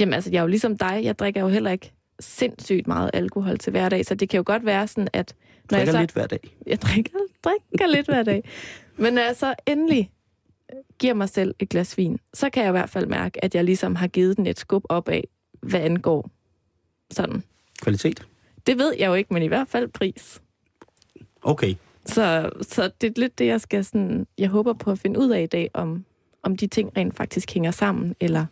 [0.00, 1.00] Jamen altså, jeg er jo ligesom dig.
[1.04, 4.06] Jeg drikker jo heller ikke sindssygt meget alkohol til hverdag.
[4.06, 5.34] Så det kan jo godt være sådan, at...
[5.70, 6.00] Du drikker så...
[6.00, 6.56] lidt hver dag.
[6.66, 8.48] Jeg drikker, drikker lidt hver dag.
[8.96, 10.10] Men når jeg så endelig
[10.98, 13.64] giver mig selv et glas vin, så kan jeg i hvert fald mærke, at jeg
[13.64, 15.22] ligesom har givet den et skub opad,
[15.60, 16.30] hvad angår
[17.10, 17.42] sådan.
[17.82, 18.26] Kvalitet.
[18.66, 20.42] Det ved jeg jo ikke, men i hvert fald pris.
[21.42, 21.74] Okay.
[22.04, 24.26] Så, så det er lidt det, jeg skal sådan...
[24.38, 26.04] Jeg håber på at finde ud af i dag, om,
[26.42, 28.46] om de ting rent faktisk hænger sammen, eller...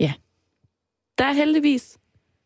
[0.00, 0.12] Ja.
[1.18, 1.98] Der er heldigvis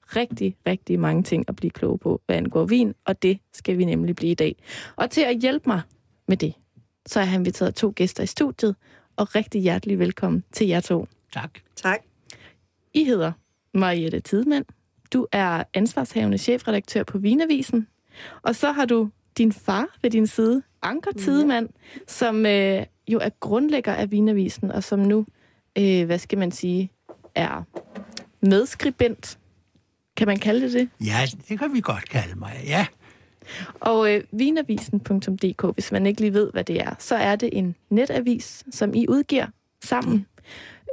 [0.07, 3.85] rigtig, rigtig mange ting at blive kloge på, hvad angår vin, og det skal vi
[3.85, 4.57] nemlig blive i dag.
[4.97, 5.81] Og til at hjælpe mig
[6.29, 6.55] med det,
[7.07, 8.77] så har jeg inviteret to gæster i studiet,
[9.17, 11.07] og rigtig hjertelig velkommen til jer to.
[11.33, 11.51] Tak.
[11.77, 11.99] Tak.
[12.95, 13.33] I hedder
[13.75, 14.65] Mariette Tidemand.
[15.13, 17.87] Du er ansvarshavende chefredaktør på Vinavisen.
[18.43, 22.01] Og så har du din far ved din side, Anker Tidemand, ja.
[22.07, 25.27] som øh, jo er grundlægger af Vinavisen, og som nu,
[25.79, 26.91] øh, hvad skal man sige,
[27.35, 27.63] er
[28.41, 29.39] medskribent.
[30.17, 31.07] Kan man kalde det det?
[31.07, 32.87] Ja, det kan vi godt kalde mig, ja.
[33.81, 37.75] Og øh, vinavisen.dk, hvis man ikke lige ved, hvad det er, så er det en
[37.91, 39.47] netavis, som I udgiver
[39.85, 40.27] sammen,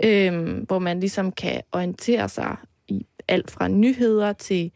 [0.03, 2.55] øh, hvor man ligesom kan orientere sig
[2.87, 4.71] i alt fra nyheder til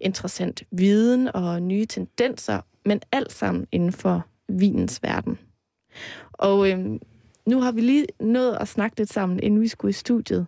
[0.00, 5.38] interessant viden og nye tendenser, men alt sammen inden for vinens verden.
[6.32, 6.78] Og øh,
[7.46, 10.46] nu har vi lige nået at snakke lidt sammen, inden vi skulle i studiet.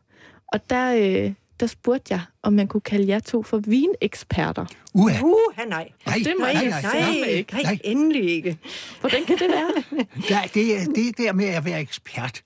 [0.53, 4.67] Og der, øh, der spurgte jeg, om man kunne kalde jer to for vineksperter.
[4.95, 5.23] Uha.
[5.23, 5.35] Uh,
[5.69, 5.89] nej.
[6.07, 7.21] Nej, det må nej, jeg nej, sige.
[7.21, 7.53] Nej, ikke.
[7.53, 7.79] nej, Nej.
[7.85, 8.59] endelig ikke.
[9.01, 10.07] Hvordan kan det være?
[10.29, 12.43] Der, det, er- det der med at være ekspert,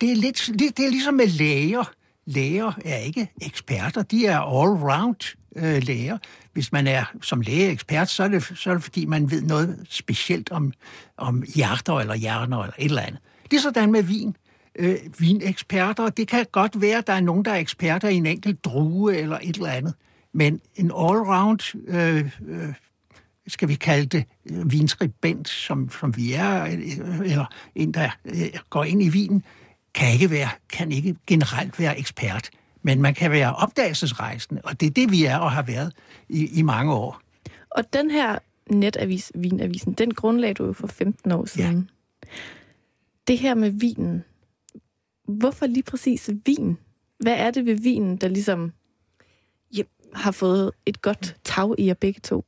[0.00, 1.92] det er, lidt, det, det er ligesom med læger.
[2.26, 6.18] Læger er ikke eksperter, de er all-round øh, læger.
[6.52, 9.42] Hvis man er som læge ekspert, så er, det, så er det fordi, man ved
[9.42, 10.72] noget specielt om,
[11.16, 13.20] om hjerter eller hjerner eller et eller andet.
[13.50, 14.36] Det er sådan med vin.
[14.78, 18.26] Øh, vineksperter, det kan godt være, at der er nogen, der er eksperter i en
[18.26, 19.94] enkelt drue eller et eller andet.
[20.32, 22.74] Men en all-round øh, øh,
[23.46, 28.48] skal vi kalde det, øh, vinskribent, som, som vi er, øh, eller en, der øh,
[28.70, 29.44] går ind i vinen,
[29.94, 32.50] kan ikke, være, kan ikke generelt være ekspert.
[32.82, 35.92] Men man kan være opdagelsesrejsende, og det er det, vi er og har været
[36.28, 37.20] i, i mange år.
[37.70, 38.38] Og den her
[38.70, 41.90] netavis, Vinavisen, den grundlagde du jo for 15 år siden.
[42.22, 42.28] Ja.
[43.28, 44.24] Det her med vinen.
[45.28, 46.78] Hvorfor lige præcis vin?
[47.18, 48.72] Hvad er det ved vinen, der ligesom
[49.76, 49.82] Ja.
[50.14, 52.44] har fået et godt tag i jer begge to?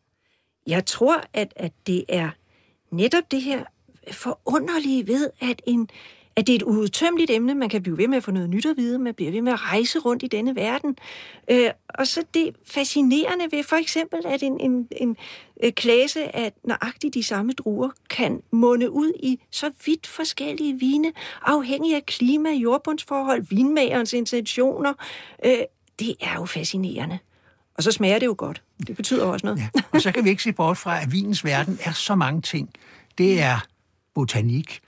[0.67, 2.31] Jeg tror, at, at det er
[2.91, 3.65] netop det her
[4.13, 5.89] forunderlige ved, at, en,
[6.41, 7.55] at det er et udtømmeligt emne.
[7.55, 8.99] Man kan blive ved med at få noget nyt at vide.
[8.99, 10.97] Man bliver ved med at rejse rundt i denne verden.
[11.51, 15.17] Øh, og så det fascinerende ved for eksempel, at en, en, en
[15.65, 21.13] øh, klasse af nøjagtigt de samme druer kan munde ud i så vidt forskellige vine,
[21.43, 24.93] afhængig af klima, jordbundsforhold, vinmagerens intentioner.
[25.45, 25.59] Øh,
[25.99, 27.19] det er jo fascinerende.
[27.75, 28.63] Og så smager det jo godt.
[28.87, 29.59] Det betyder også noget.
[29.59, 29.83] Ja.
[29.93, 32.71] Og så kan vi ikke se bort fra, at vinens verden er så mange ting.
[33.19, 33.67] Det er
[34.15, 34.81] botanik,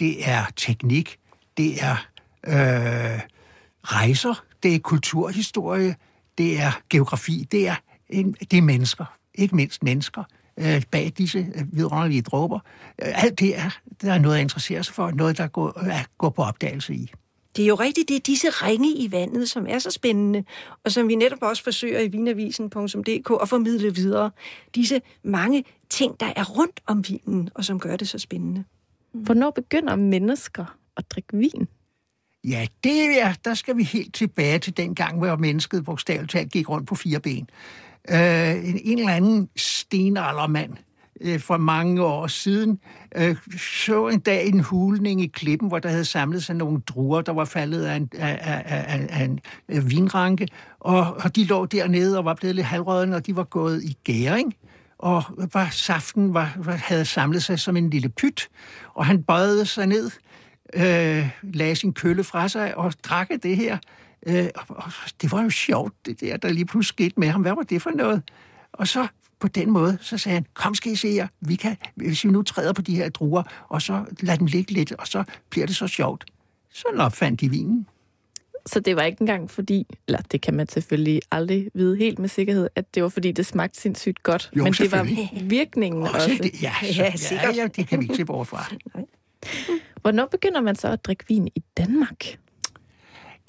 [0.00, 1.18] det er teknik,
[1.56, 2.06] det er
[2.46, 3.20] øh,
[3.82, 5.96] rejser, det er kulturhistorie,
[6.38, 7.74] det er geografi, det er,
[8.08, 10.24] en, det er mennesker, ikke mindst mennesker
[10.58, 12.58] øh, bag disse øh, vidunderlige dråber.
[13.02, 13.70] Øh, alt det er,
[14.02, 17.10] der er noget at interessere sig for, noget, der går, er, går på opdagelse i.
[17.56, 20.44] Det er jo rigtigt, det er disse ringe i vandet, som er så spændende,
[20.84, 24.30] og som vi netop også forsøger i vinavisen.dk at formidle videre.
[24.74, 28.64] Disse mange ting, der er rundt om vinen, og som gør det så spændende.
[29.12, 29.20] Mm.
[29.20, 31.68] Hvornår begynder mennesker at drikke vin?
[32.44, 36.52] Ja, det er, der skal vi helt tilbage til den gang, hvor mennesket bogstaveligt talt
[36.52, 37.50] gik rundt på fire ben.
[38.10, 40.72] Øh, en, en eller anden stenaldermand
[41.20, 42.80] øh, for mange år siden
[43.16, 43.36] øh,
[43.82, 47.32] så en dag en hulning i klippen, hvor der havde samlet sig nogle druer, der
[47.32, 50.48] var faldet af en, af, af, af, af en øh, vinranke,
[50.80, 53.96] og, og de lå dernede og var blevet lidt halvrødne, og de var gået i
[54.04, 54.54] gæring
[54.98, 58.48] og var, saften var, var, havde samlet sig som en lille pyt,
[58.94, 60.10] og han bøjede sig ned,
[60.74, 63.78] øh, lagde sin kølle fra sig og drak af det her.
[64.26, 67.40] Øh, og, og det var jo sjovt, det der, der lige pludselig skete med ham.
[67.40, 68.22] Hvad var det for noget?
[68.72, 69.06] Og så
[69.40, 72.30] på den måde, så sagde han, kom skal I se jer, vi kan, hvis vi
[72.30, 75.66] nu træder på de her druer, og så lader dem ligge lidt, og så bliver
[75.66, 76.24] det så sjovt.
[76.70, 77.86] Så opfandt de vinen.
[78.68, 82.28] Så det var ikke engang fordi, eller det kan man selvfølgelig aldrig vide helt med
[82.28, 84.50] sikkerhed, at det var fordi, det smagte sindssygt godt.
[84.56, 85.08] Jo, men det var
[85.42, 86.14] virkningen også.
[86.16, 87.56] Også det, ja, så, Ja, ja, sikkert.
[87.56, 88.74] ja, det kan vi ikke se bort fra.
[90.02, 92.38] Hvornår begynder man så at drikke vin i Danmark?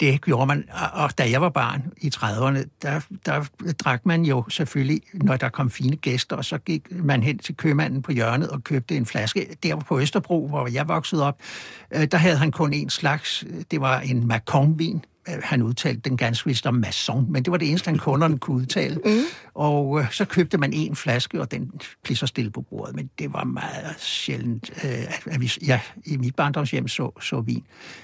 [0.00, 3.44] Det gjorde man, og- og da jeg var barn i 30'erne, der, der
[3.78, 7.56] drak man jo selvfølgelig, når der kom fine gæster, og så gik man hen til
[7.56, 9.56] købmanden på hjørnet og købte en flaske.
[9.62, 11.38] Der på Østerbro, hvor jeg voksede op,
[11.94, 15.04] øh, der havde han kun en slags, det var en Macon-vin.
[15.28, 18.38] Øh, Han udtalte den ganske vist om Masson, men det var det eneste, han kunderne
[18.38, 19.00] kunne udtale.
[19.04, 19.10] Mm.
[19.54, 21.70] Og øh, så købte man en flaske, og den
[22.04, 25.80] blev så stille på bordet, men det var meget sjældent, øh, at, at vi ja,
[26.06, 27.62] i mit barndomshjem så, så vin.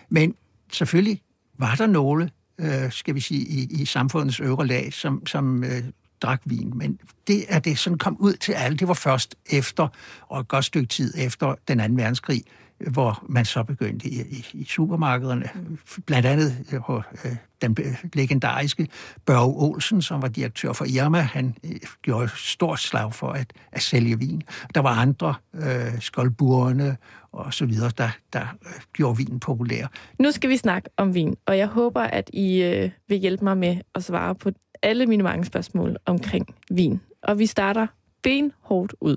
[0.09, 0.35] Men
[0.73, 1.21] selvfølgelig
[1.59, 5.85] var der nogle, øh, skal vi sige, i, i samfundets øvre lag, som, som øh,
[6.21, 6.73] drak vin.
[6.75, 8.79] Men det er det sådan kom ud til alle.
[8.79, 9.89] Det var først efter,
[10.29, 12.43] og et godt stykke tid efter den anden verdenskrig,
[12.79, 15.49] hvor man så begyndte i, i, i supermarkederne,
[16.07, 17.77] blandt andet øh, på øh, den
[18.13, 18.89] legendariske
[19.27, 21.71] Børge Olsen, som var direktør for Irma, han øh,
[22.03, 24.43] gjorde stort slag for at, at sælge vin.
[24.75, 26.97] Der var andre, øh, skoldburene
[27.33, 29.87] og så videre, der, der øh, gjorde vinen populær.
[30.19, 33.59] Nu skal vi snakke om vin, og jeg håber, at I øh, vil hjælpe mig
[33.59, 34.51] med at svare på
[34.83, 37.01] alle mine mange spørgsmål omkring vin.
[37.23, 37.87] Og vi starter
[38.23, 39.17] benhårdt ud.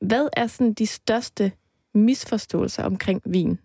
[0.00, 1.52] Hvad er sådan de største
[1.94, 3.58] misforståelser omkring vin?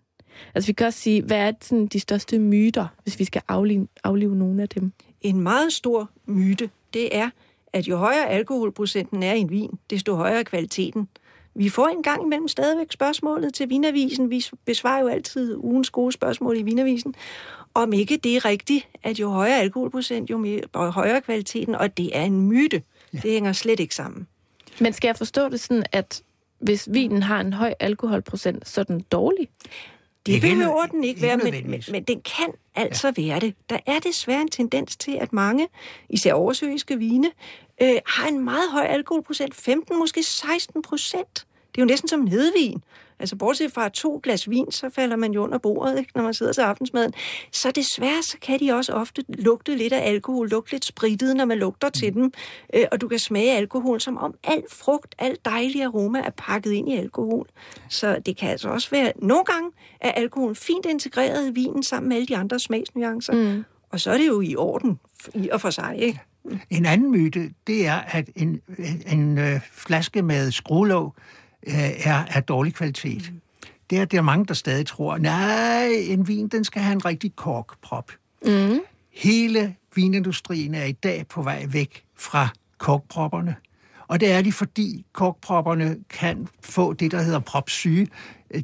[0.54, 3.88] Altså vi kan også sige, hvad er sådan de største myter, hvis vi skal aflive,
[4.04, 4.92] aflive nogle af dem?
[5.20, 7.30] En meget stor myte, det er,
[7.72, 11.08] at jo højere alkoholprocenten er i en vin, desto højere kvaliteten.
[11.54, 14.30] Vi får en gang imellem stadigvæk spørgsmålet til Vinavisen.
[14.30, 17.14] Vi besvarer jo altid ugens gode spørgsmål i Vinavisen.
[17.74, 22.16] Om ikke det er rigtigt, at jo højere alkoholprocent, jo mere, højere kvaliteten, og det
[22.16, 22.82] er en myte.
[23.14, 23.18] Ja.
[23.18, 24.26] Det hænger slet ikke sammen.
[24.80, 26.22] Men skal jeg forstå det sådan, at
[26.58, 29.48] hvis vinen har en høj alkoholprocent, så er den dårlig?
[30.26, 33.22] Det behøver den ikke være, men, men, men den kan altså ja.
[33.22, 33.54] være det.
[33.70, 35.68] Der er desværre en tendens til, at mange,
[36.08, 37.30] især oversøiske vine,
[37.82, 39.54] øh, har en meget høj alkoholprocent.
[39.54, 41.46] 15, måske 16 procent.
[41.74, 42.82] Det er jo næsten som nedvin.
[43.20, 46.34] Altså bortset fra to glas vin, så falder man jo under bordet, ikke, når man
[46.34, 47.12] sidder til aftensmaden.
[47.52, 51.44] Så desværre så kan de også ofte lugte lidt af alkohol, lugte lidt spritet, når
[51.44, 51.92] man lugter mm.
[51.92, 52.32] til dem.
[52.74, 56.72] Øh, og du kan smage alkohol, som om al frugt, al dejlig aroma er pakket
[56.72, 57.46] ind i alkohol.
[57.88, 62.08] Så det kan altså også være, nogle gange er alkohol fint integreret i vinen sammen
[62.08, 63.32] med alle de andre smagsnuancer.
[63.32, 63.64] Mm.
[63.90, 64.98] Og så er det jo i orden
[65.34, 66.20] i og for sig, ikke?
[66.70, 71.14] En anden myte, det er, at en, en, en øh, flaske med skruelåg
[71.66, 73.30] er af dårlig kvalitet.
[73.32, 73.40] Mm.
[73.90, 77.36] Det er der mange, der stadig tror, nej, en vin, den skal have en rigtig
[77.36, 78.12] korkprop.
[78.46, 78.80] Mm.
[79.12, 82.48] Hele vinindustrien er i dag på vej væk fra
[82.78, 83.56] korkpropperne.
[84.08, 88.08] Og det er de, fordi korkpropperne kan få det, der hedder propsyge.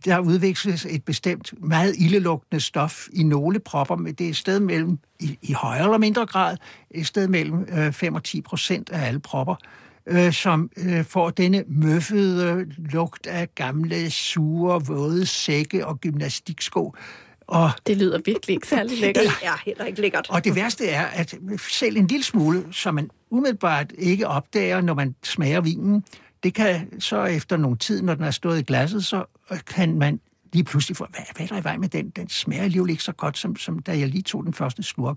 [0.04, 4.60] Der udvikles et bestemt meget ildelugtende stof i nogle propper, men det er et sted
[4.60, 6.56] mellem, i, i højere eller mindre grad,
[6.90, 9.54] et sted mellem øh, 5 og 10 procent af alle propper
[10.06, 16.94] øh, som øh, får denne møffede lugt af gamle, sure, våde sække og gymnastiksko.
[17.46, 19.24] Og det lyder virkelig ikke særlig lækkert.
[19.24, 20.26] det er heller ikke lækkert.
[20.30, 24.94] Og det værste er, at selv en lille smule, som man umiddelbart ikke opdager, når
[24.94, 26.04] man smager vinen,
[26.42, 29.24] det kan så efter nogle tid, når den er stået i glasset, så
[29.66, 30.20] kan man
[30.52, 32.10] lige pludselig få, hvad, hvad er der i vej med den?
[32.10, 35.16] Den smager alligevel ikke så godt, som, som da jeg lige tog den første slurk.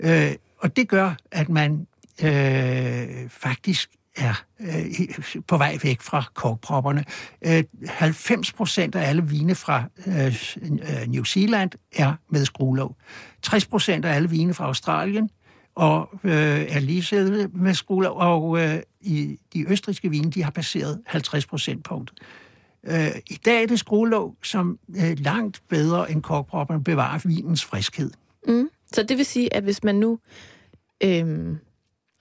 [0.00, 1.86] Øh, og det gør, at man
[2.22, 7.04] øh, faktisk er øh, på vej væk fra korkpropperne.
[7.46, 10.26] Øh, 90 procent af alle vine fra øh,
[10.64, 12.96] øh New Zealand er med skruelåg.
[13.42, 15.30] 60 procent af alle vine fra Australien
[15.78, 16.32] og øh,
[16.68, 21.84] er lige med skruelåg, og øh, i de østriske vine, de har passeret 50 procent
[21.84, 22.12] punkt.
[22.86, 28.10] Øh, I dag er det skruelåg, som øh, langt bedre end korkpropperne bevarer vinens friskhed.
[28.48, 28.68] Mm.
[28.92, 30.18] Så det vil sige, at hvis man nu
[31.04, 31.56] øh,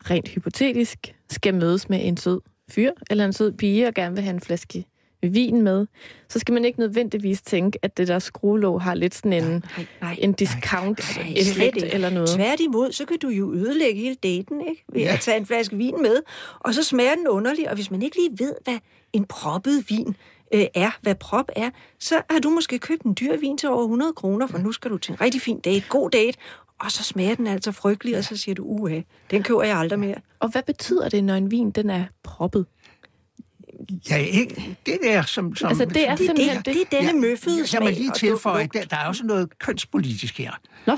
[0.10, 4.23] rent hypotetisk skal mødes med en sød fyr eller en sød pige og gerne vil
[4.23, 4.86] have en flaske
[5.23, 5.88] vin med,
[6.29, 9.86] så skal man ikke nødvendigvis tænke, at det der skruelåg har lidt sådan en, nej,
[10.01, 12.29] nej, en discount-effekt eller noget.
[12.29, 14.83] Tværtimod, så kan du jo ødelægge hele daten, ikke?
[14.93, 15.13] Ved ja.
[15.13, 16.17] at tage en flaske vin med,
[16.60, 18.77] og så smager den underlig, og hvis man ikke lige ved, hvad
[19.13, 20.15] en proppet vin
[20.53, 23.83] øh, er, hvad prop er, så har du måske købt en dyr vin til over
[23.83, 26.38] 100 kroner, for nu skal du til en rigtig fin date, god date,
[26.79, 29.99] og så smager den altså frygtelig, og så siger du, uha, den køber jeg aldrig
[29.99, 30.15] mere.
[30.39, 32.65] Og hvad betyder det, når en vin den er proppet?
[34.09, 35.55] Ja, ikke, det der, som...
[35.55, 36.65] som altså, det er simpelthen det.
[36.65, 37.79] Det, det er denne ja, møffede smag.
[37.79, 40.51] Jeg må lige tilføje, der, der er også noget kønspolitisk her.
[40.87, 40.97] Nå?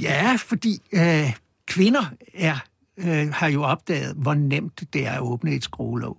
[0.00, 1.36] Ja, fordi øh,
[1.66, 2.56] kvinder er,
[2.96, 6.18] øh, har jo opdaget, hvor nemt det er at åbne et skruelåg.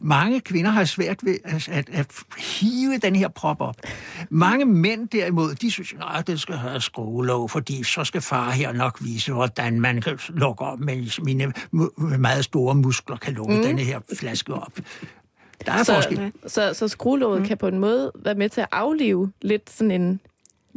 [0.00, 2.06] Mange kvinder har svært ved at, at, at
[2.38, 3.76] hive den her prop op.
[4.30, 8.72] Mange mænd derimod, de synes, at det skal have skruelåg, fordi så skal far her
[8.72, 11.52] nok vise, hvordan man kan lukke op, mens mine
[12.18, 13.62] meget store muskler kan lukke mm.
[13.62, 14.72] denne her flaske op.
[15.66, 16.32] Der er så, forskel.
[16.46, 17.46] Så, så skruelåget mm.
[17.46, 20.20] kan på en måde være med til at aflive lidt sådan en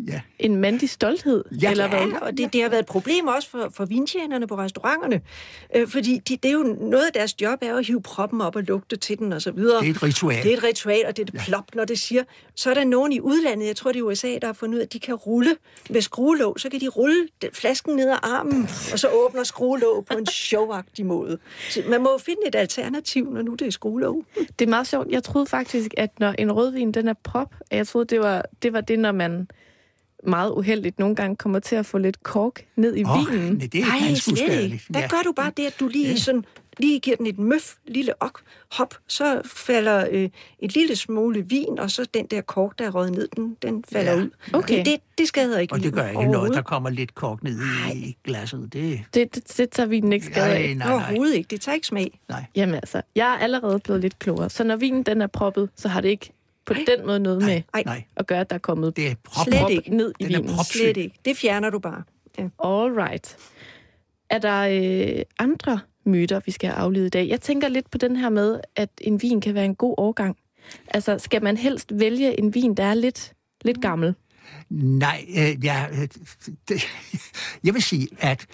[0.07, 0.21] ja.
[0.39, 1.99] en mandig stolthed, ja, eller hvad?
[1.99, 5.21] Ja, og det, det har været et problem også for, for vintjenerne på restauranterne,
[5.75, 8.55] øh, fordi de, det er jo noget af deres job er at hive proppen op
[8.55, 9.81] og lugte til den og så videre.
[9.81, 10.43] Det er et ritual.
[10.43, 11.43] Det er et ritual, og det er det ja.
[11.45, 12.23] plop, når det siger.
[12.55, 14.79] Så er der nogen i udlandet, jeg tror det er USA, der har fundet ud
[14.79, 15.55] af, at de kan rulle
[15.89, 20.17] med skruelåg, så kan de rulle flasken ned ad armen, og så åbner skruelåg på
[20.17, 21.37] en showagtig måde.
[21.69, 24.23] Så man må jo finde et alternativ, når nu det er skruelåg.
[24.59, 25.07] Det er meget sjovt.
[25.09, 28.73] Jeg troede faktisk, at når en rødvin den er prop, jeg troede, det var det,
[28.73, 29.47] var det når man
[30.23, 33.53] meget uheldigt nogle gange kommer til at få lidt kork ned i oh, vinen.
[33.53, 34.81] Nej, det er Ej, slet ikke.
[34.93, 36.15] Der gør du bare det, at du lige ja.
[36.15, 36.45] sådan
[36.77, 38.39] lige giver den et møf, lille ok,
[38.71, 42.91] hop, så falder øh, et lille smule vin, og så den der kork, der er
[42.91, 44.17] røget ned, den, den falder Ja.
[44.17, 44.29] ud.
[44.53, 44.77] Okay.
[44.77, 47.59] Det, det, det skader ikke Og det gør ikke noget, der kommer lidt kork ned
[47.93, 48.73] i, i glasset.
[48.73, 50.61] Det, Det, det, det tager vinen ikke skade af.
[50.61, 50.93] nej, nej, nej.
[50.93, 51.47] Overhovedet ikke.
[51.47, 52.19] Det tager ikke smag.
[52.55, 54.49] Jamen altså, jeg er allerede blevet lidt klogere.
[54.49, 56.31] Så når vinen den er proppet, så har det ikke
[56.75, 59.15] på den måde noget med Ej, Nej, at gøre, at der er kommet det er
[59.23, 59.45] prop.
[59.45, 59.95] Slet prop ikke.
[59.97, 60.55] ned i Den er vinen.
[60.55, 60.79] propsyg.
[60.79, 61.15] Slet ikke.
[61.25, 62.03] Det fjerner du bare.
[62.37, 62.43] Ja.
[62.43, 63.37] All right.
[64.29, 64.59] Er der
[65.17, 67.27] øh, andre myter, vi skal have aflevet i dag?
[67.27, 70.37] Jeg tænker lidt på den her med, at en vin kan være en god årgang.
[70.87, 74.15] Altså, skal man helst vælge en vin, der er lidt, lidt gammel?
[74.69, 76.07] Nej, øh, ja, øh,
[76.69, 76.87] det,
[77.65, 78.45] jeg vil sige, at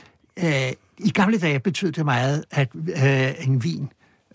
[0.43, 3.87] øh, i gamle dage betød det meget, at øh, en vin, øh,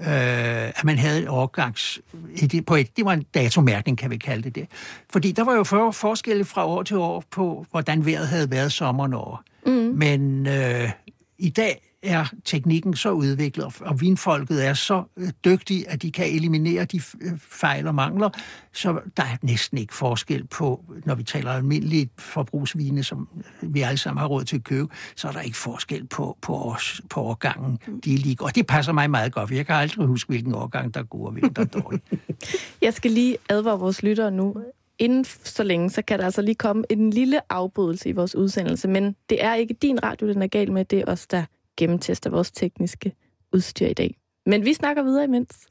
[0.08, 2.00] at man havde en årgangs...
[2.42, 4.66] Et, på et, det var en datomærkning, kan vi kalde det det.
[5.12, 8.72] Fordi der var jo for, forskelle fra år til år på, hvordan vejret havde været
[8.72, 9.44] sommeren over.
[9.66, 9.72] Mm.
[9.72, 10.90] Men øh,
[11.38, 16.26] i dag er teknikken så udviklet, og- vinfolket er så øh, dygtige, at de kan
[16.34, 18.30] eliminere de øh, fejl og mangler,
[18.72, 23.28] så der er næsten ikke forskel på, når vi taler almindelige forbrugsvine, som
[23.62, 26.38] øh, vi alle sammen har råd til at købe, så er der ikke forskel på,
[26.42, 27.78] på, års, på årgangen.
[28.04, 30.94] De er lige, og det passer mig meget godt, jeg kan aldrig huske, hvilken årgang
[30.94, 32.00] der er god og hvilken der er dårlig.
[32.82, 34.56] Jeg skal lige advare vores lyttere nu.
[34.98, 38.88] Inden så længe, så kan der altså lige komme en lille afbrydelse i vores udsendelse,
[38.88, 41.44] men det er ikke din radio, den er gal med, det er os, der
[41.76, 43.12] gennemtester vores tekniske
[43.52, 44.16] udstyr i dag.
[44.46, 45.68] Men vi snakker videre imens.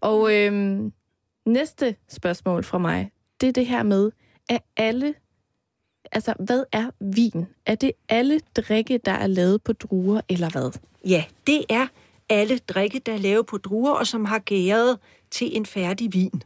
[0.00, 0.92] Og øhm,
[1.46, 4.10] næste spørgsmål fra mig, det er det her med,
[4.48, 5.14] er alle,
[6.12, 7.46] altså hvad er vin?
[7.66, 10.78] Er det alle drikke, der er lavet på druer, eller hvad?
[11.04, 11.86] Ja, det er
[12.28, 14.98] alle drikke, der er lavet på druer, og som har gæret
[15.30, 16.42] til en færdig vin.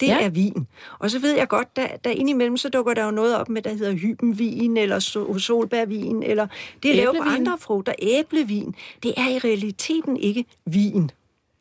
[0.00, 0.20] Det Ja.
[0.24, 0.66] er vin.
[0.98, 3.62] Og så ved jeg godt, der, der indimellem, så dukker der jo noget op med,
[3.62, 6.46] der hedder hybenvin, eller so- solbærvin, eller
[6.82, 7.92] det er lavet på andre frugter.
[7.98, 8.74] Æblevin.
[9.02, 11.10] Det er i realiteten ikke vin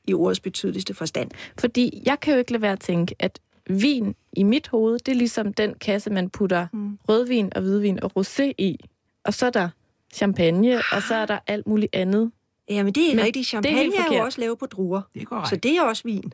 [0.08, 1.32] i ordets betydeligste forstand.
[1.60, 5.12] Fordi jeg kan jo ikke lade være at tænke, at vin i mit hoved, det
[5.12, 6.98] er ligesom den kasse, man putter mm.
[7.10, 8.78] rødvin og hvidvin og rosé i.
[9.24, 9.70] Og så er der
[10.14, 12.32] champagne, og så er der alt muligt andet.
[12.70, 13.48] Jamen, det er Men rigtigt.
[13.48, 15.02] Champagne det er er, jo også lavet på druer.
[15.14, 15.50] Det er korrekt.
[15.50, 16.34] Så det er også vin.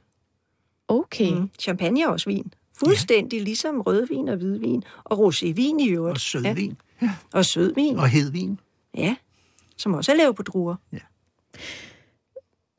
[0.88, 1.32] Okay.
[1.34, 1.50] Mm.
[1.60, 2.54] Champagne er også vin.
[2.78, 3.44] Fuldstændig ja.
[3.44, 4.84] ligesom rødvin og hvidvin.
[5.04, 6.16] Og rosévin i øvrigt.
[6.16, 7.12] Og sødvin, Ja.
[7.34, 7.98] Og sødvin.
[7.98, 8.60] og hedvin.
[8.98, 9.16] Ja.
[9.78, 10.76] Som også er lavet på druer.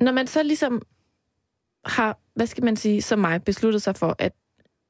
[0.01, 0.83] Når man så ligesom
[1.85, 4.33] har, hvad skal man sige, som mig, besluttet sig for, at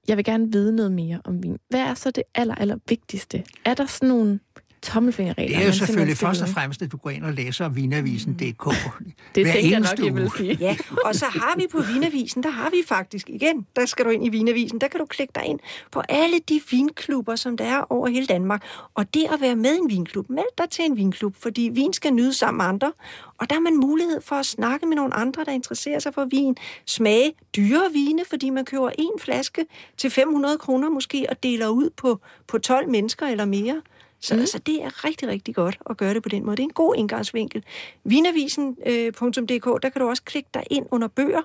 [0.09, 1.59] jeg vil gerne vide noget mere om vin.
[1.69, 3.45] Hvad er så det aller, aller vigtigste?
[3.65, 4.41] Er der sådan nogle
[4.83, 5.57] tommelfingerregler?
[5.57, 8.41] Det er jo selvfølgelig først og fremmest, at du går ind og læser vinavisen.dk.
[8.41, 8.55] vide?
[9.35, 10.31] Det hver tænker jeg nok, jeg vil uge.
[10.37, 10.57] sige.
[10.61, 14.11] Ja, og så har vi på Vinavisen, der har vi faktisk igen, der skal du
[14.11, 15.59] ind i Vinavisen, der kan du klikke dig ind
[15.93, 18.65] på alle de vinklubber, som der er over hele Danmark.
[18.95, 21.93] Og det at være med i en vinklub, meld dig til en vinklub, fordi vin
[21.93, 22.93] skal nyde sammen med andre.
[23.39, 26.25] Og der er man mulighed for at snakke med nogle andre, der interesserer sig for
[26.31, 26.57] vin.
[26.87, 29.65] Smage dyre vine, fordi man køber en flaske
[29.97, 33.83] til 500 kroner måske, og deler ud på, på 12 mennesker eller mere.
[34.27, 34.41] Så mm.
[34.41, 36.57] altså, det er rigtig, rigtig godt at gøre det på den måde.
[36.57, 37.65] Det er en god indgangsvinkel.
[38.05, 41.43] Vinavisen.dk, der kan du også klikke dig ind under bøger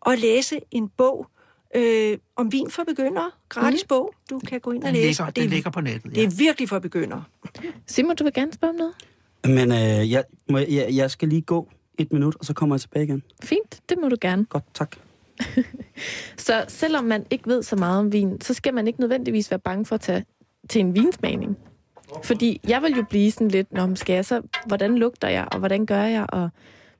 [0.00, 1.26] og læse en bog
[1.76, 3.30] øh, om vin for begyndere.
[3.48, 3.88] Gratis mm.
[3.88, 5.06] bog, du kan gå ind og Den læse.
[5.06, 6.04] ligger, og det, den er, ligger på nettet.
[6.04, 6.24] det Ja.
[6.26, 7.24] er virkelig for begyndere.
[7.86, 8.94] Simon, du vil gerne spørge om noget?
[9.44, 11.68] Men øh, jeg, må, jeg, jeg, jeg skal lige gå
[11.98, 13.22] et minut, og så kommer jeg tilbage igen.
[13.42, 14.44] Fint, det må du gerne.
[14.44, 14.96] Godt, tak.
[16.36, 19.60] Så selvom man ikke ved så meget om vin, så skal man ikke nødvendigvis være
[19.60, 20.24] bange for at tage
[20.68, 21.56] til en vinsmagning.
[22.24, 25.48] Fordi jeg vil jo blive sådan lidt, Nå, men skal jeg så, hvordan lugter jeg,
[25.52, 26.50] og hvordan gør jeg, og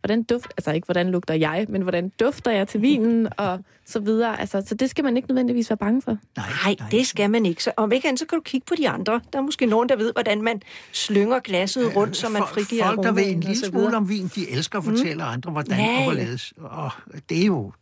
[0.01, 4.01] hvordan dufter, altså ikke hvordan lugter jeg, men hvordan dufter jeg til vinen, og så
[4.01, 4.41] videre.
[4.41, 6.19] Altså, så det skal man ikke nødvendigvis være bange for.
[6.37, 7.63] Nej, det skal man ikke.
[7.63, 9.21] Så om ikke andet, så kan du kigge på de andre.
[9.33, 13.03] Der er måske nogen, der ved, hvordan man slynger glasset rundt, så man frigiver Folk,
[13.03, 15.31] der ved en lille smule om vin, de elsker at fortælle mm.
[15.31, 15.99] andre, hvordan ja, ja.
[15.99, 16.53] og hvorledes.
[16.59, 16.91] Og
[17.29, 17.73] det er jo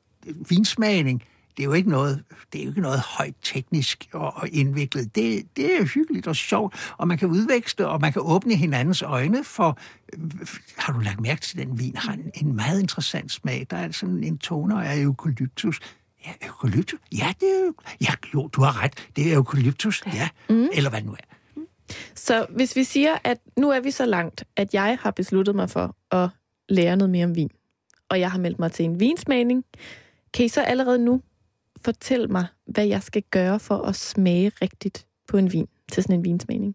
[0.48, 1.22] vinsmagning.
[1.58, 5.14] Det er jo ikke noget, det er jo ikke noget højt teknisk og, og indviklet.
[5.14, 8.54] Det, det er jo hyggeligt og sjovt, og man kan udveksle, og man kan åbne
[8.54, 9.78] hinandens øjne for...
[10.76, 13.66] Har du lagt mærke til, at den vin har en, en meget interessant smag?
[13.70, 15.80] Der er sådan en toner af eukalyptus.
[16.26, 17.00] Ja, eukalyptus?
[17.12, 17.72] Ja, det er.
[18.00, 19.08] Ja, jo, du har ret.
[19.16, 20.28] Det er eukalyptus, ja.
[20.48, 20.68] Mm.
[20.72, 21.62] Eller hvad det nu er.
[22.14, 25.70] Så hvis vi siger, at nu er vi så langt, at jeg har besluttet mig
[25.70, 26.28] for at
[26.68, 27.50] lære noget mere om vin,
[28.08, 29.64] og jeg har meldt mig til en vinsmagning,
[30.34, 31.22] kan I så allerede nu
[31.84, 36.16] fortæl mig, hvad jeg skal gøre for at smage rigtigt på en vin til sådan
[36.16, 36.74] en vinsmagning?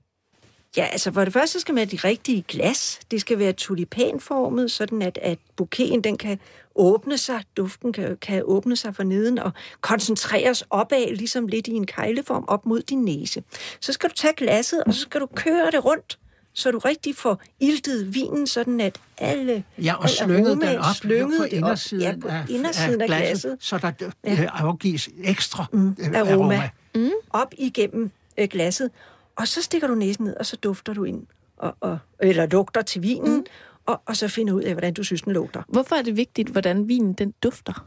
[0.77, 2.99] Ja, altså for det første skal man have de rigtige glas.
[3.11, 6.39] Det skal være tulipanformet, sådan at, at bouqueten den kan
[6.75, 9.51] åbne sig, duften kan, kan åbne sig for neden og
[9.81, 13.43] koncentreres opad, ligesom lidt i en kejleform op mod din næse.
[13.79, 16.19] Så skal du tage glasset, og så skal du køre det rundt
[16.53, 21.37] så du rigtig får iltet vinen, sådan at alle Ja, og slynget den op slynget
[21.39, 21.53] på det op.
[21.53, 23.91] indersiden, ja, på af, indersiden af, af glasset, så der
[24.23, 26.33] øh, afgives ekstra mm, aroma.
[26.33, 26.69] aroma.
[26.95, 27.09] Mm.
[27.29, 28.91] op igennem øh, glasset.
[29.35, 31.25] Og så stikker du næsen ned, og så dufter du ind,
[31.57, 33.45] og, og, eller lugter til vinen, mm.
[33.85, 35.61] og, og så finder ud af, hvordan du synes, den lugter.
[35.67, 37.85] Hvorfor er det vigtigt, hvordan vinen den dufter?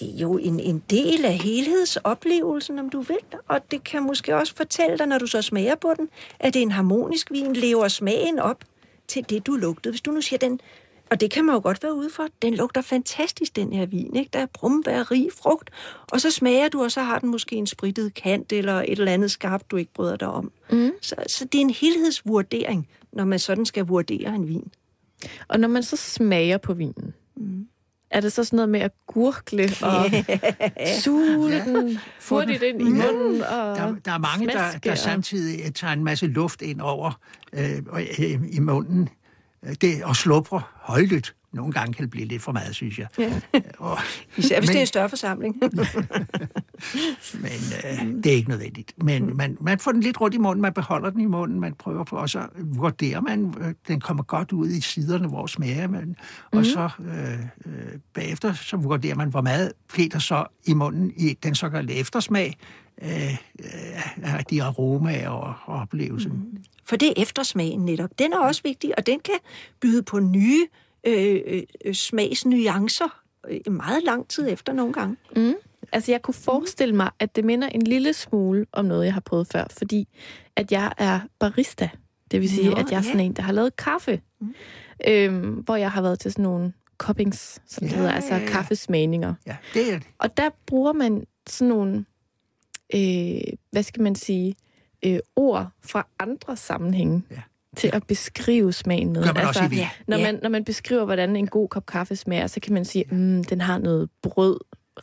[0.00, 3.18] Det er jo en, en del af helhedsoplevelsen, om du vil.
[3.48, 6.60] Og det kan måske også fortælle dig, når du så smager på den, at det
[6.60, 8.64] er en harmonisk vin, lever smagen op
[9.08, 9.92] til det, du lugtede.
[9.92, 10.60] Hvis du nu siger den,
[11.10, 14.16] og det kan man jo godt være ude for, den lugter fantastisk, den her vin.
[14.16, 14.30] Ikke?
[14.32, 15.70] Der er brumbær, rig frugt,
[16.12, 19.12] og så smager du, og så har den måske en spritet kant eller et eller
[19.12, 20.52] andet skarpt, du ikke bryder dig om.
[20.70, 20.90] Mm.
[21.00, 24.72] Så, så det er en helhedsvurdering, når man sådan skal vurdere en vin.
[25.48, 27.66] Og når man så smager på vinen, mm.
[28.10, 30.04] Er det så sådan noget med at gurgle og
[31.02, 31.64] suge Ja.
[31.64, 31.98] den
[32.28, 33.42] hurtigt ind i munden?
[33.42, 37.20] Og Der, der er mange, der, der samtidig tager en masse luft ind over
[37.52, 39.08] øh, og, øh, i munden
[39.80, 41.34] det, og sluprer højlydt.
[41.52, 43.06] Nogle gange kan det blive lidt for meget, synes jeg.
[43.18, 43.32] Ja.
[43.78, 43.98] Og,
[44.36, 45.56] Især hvis Men- det er en større forsamling.
[47.34, 47.52] men
[47.84, 48.92] øh, det er ikke nødvendigt.
[49.04, 51.74] Men man, man får den lidt rundt i munden, man beholder den i munden, man
[51.74, 55.88] prøver på, og så vurderer man, øh, den kommer godt ud i siderne, hvor smager
[55.88, 56.16] man.
[56.52, 57.32] Og så øh,
[57.66, 59.72] øh, bagefter, så vurderer man, hvor meget
[60.12, 62.56] der så i munden i den såkaldte eftersmag
[63.02, 66.58] øh, øh, af de aromaer og, og oplevelsen.
[66.84, 68.10] For det er eftersmagen netop.
[68.18, 69.34] Den er også vigtig, og den kan
[69.80, 70.66] byde på nye
[71.06, 71.40] øh,
[71.84, 75.16] øh, smagsnuancer øh, meget lang tid efter nogle gange.
[75.36, 75.54] Mm.
[75.92, 79.20] Altså, jeg kunne forestille mig, at det minder en lille smule om noget, jeg har
[79.20, 80.08] prøvet før, fordi
[80.56, 81.88] at jeg er barista.
[82.30, 83.26] Det vil sige, Nå, at jeg er sådan ja.
[83.26, 84.20] en, der har lavet kaffe.
[84.40, 84.54] Mm.
[85.08, 88.40] Øhm, hvor jeg har været til sådan nogle cuppings, som det Ja, hedder, altså ja,
[88.40, 88.46] ja.
[88.46, 89.34] kaffesmagninger.
[89.46, 90.06] Ja, det er det.
[90.18, 92.04] Og der bruger man sådan nogle,
[92.94, 94.54] øh, hvad skal man sige,
[95.06, 97.36] øh, ord fra andre sammenhænge Ja.
[97.76, 99.24] til at beskrive smagen med.
[99.24, 99.76] Gør man også i.
[99.76, 99.88] Ja.
[100.06, 103.04] når, man, når man beskriver, hvordan en god kop kaffe smager, så kan man sige,
[103.10, 104.60] mm, den har noget brød,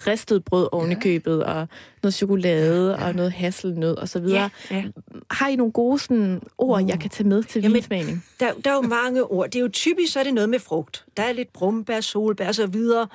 [0.07, 1.67] ristet brød oven i købet, og
[2.03, 4.49] noget chokolade, og noget hasselnød, og så videre.
[4.71, 4.83] Ja, ja.
[5.31, 8.25] Har I nogle gode sådan, ord, jeg kan tage med til Jamen, vinsmagning?
[8.39, 9.45] Der, der er jo mange ord.
[9.49, 11.05] Det er jo typisk, så er det noget med frugt.
[11.17, 13.07] Der er lidt brumbær, solbær og så videre.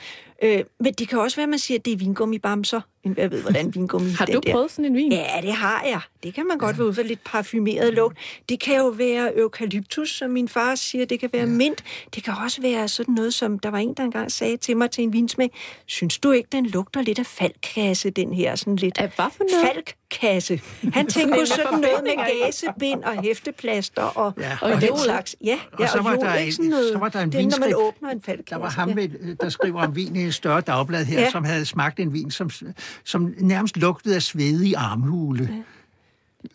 [0.42, 2.80] Øh, men det kan også være, at man siger, at det er vingummibamser.
[3.04, 4.52] Men Jeg ved, hvordan vingummi Har du der.
[4.52, 5.12] prøvet sådan en vin?
[5.12, 6.00] Ja, det har jeg.
[6.22, 8.18] Det kan man godt være ud for lidt parfumeret lugt.
[8.48, 11.04] Det kan jo være eukalyptus, som min far siger.
[11.04, 11.84] Det kan være mint.
[12.14, 14.90] Det kan også være sådan noget, som der var en, der engang sagde til mig
[14.90, 15.50] til en vinsmag.
[15.86, 18.54] Synes du ikke, den lugter lidt af falkkasse, den her?
[18.56, 19.94] Sådan lidt Af hvad for noget?
[20.20, 20.60] Falkkasse.
[20.92, 22.12] Han tænkte på sådan noget med
[22.44, 25.36] gasebind og hæfteplaster og, Ja, ja, og og, den slags.
[25.44, 27.32] Ja, Og ja, så var jod, der ikke en- sådan noget, så var der en
[27.32, 28.50] det er, når man åbner en falkkasse.
[28.54, 28.94] Der var ham, ja.
[28.94, 31.30] med, der skriver om vin i et større dagblad her, ja.
[31.30, 32.50] Som havde smagt en vin, som,
[33.04, 35.48] som nærmest lugtede af svedig armhule.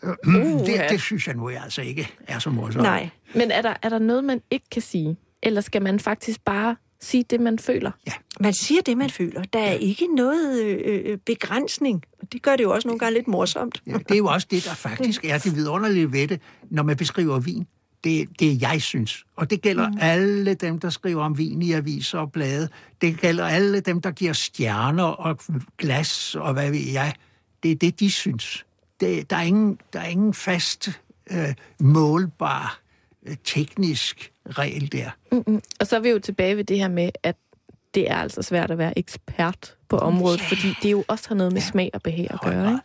[0.02, 0.08] Ja.
[0.26, 2.82] Uh, det, det synes jeg nu altså ikke er så morsomt.
[2.82, 5.16] Nej, Men er der, er der noget, man ikke kan sige?
[5.42, 7.90] Eller skal man faktisk bare sige det, man føler?
[8.40, 9.42] man siger det, man føler.
[9.52, 12.04] Der er ikke noget øh, øh, begrænsning.
[12.22, 13.82] Og Det gør det jo også nogle gange lidt morsomt.
[13.86, 16.40] Ja, det er jo også det, der faktisk er det vidunderlige ved det,
[16.70, 17.66] når man beskriver vin.
[18.04, 19.24] Det, det er jeg synes.
[19.36, 19.98] Og det gælder mm.
[20.00, 22.68] alle dem, der skriver om vin i aviser og blade.
[23.00, 25.38] Det gælder alle dem, der giver stjerner og
[25.78, 27.14] glas og hvad ved jeg.
[27.62, 28.64] Det er det, de synes.
[29.00, 32.80] Det, der, er ingen, der er ingen fast, øh, målbar,
[33.44, 35.10] teknisk regel der.
[35.32, 35.60] Mm-mm.
[35.80, 37.36] Og så er vi jo tilbage ved det her med, at
[37.94, 40.46] det er altså svært at være ekspert på området, Ja.
[40.46, 42.70] fordi det jo også har noget med smag og behag at gøre.
[42.72, 42.82] Ikke?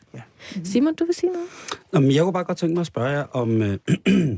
[0.56, 0.62] Ja.
[0.64, 1.48] Simon, du vil sige noget?
[1.94, 3.78] Nå, men jeg kunne bare godt tænke mig at spørge jer om, øh,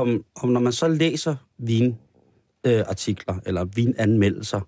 [0.00, 1.98] om, om når man så læser vinartikler,
[2.66, 4.60] øh, artikler, eller vinanmeldelser,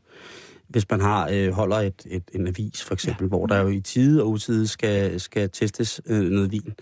[0.69, 3.29] hvis man har øh, holder et, et, en avis for eksempel, ja.
[3.29, 6.75] hvor der jo i tide og utide skal, skal testes øh, noget vin.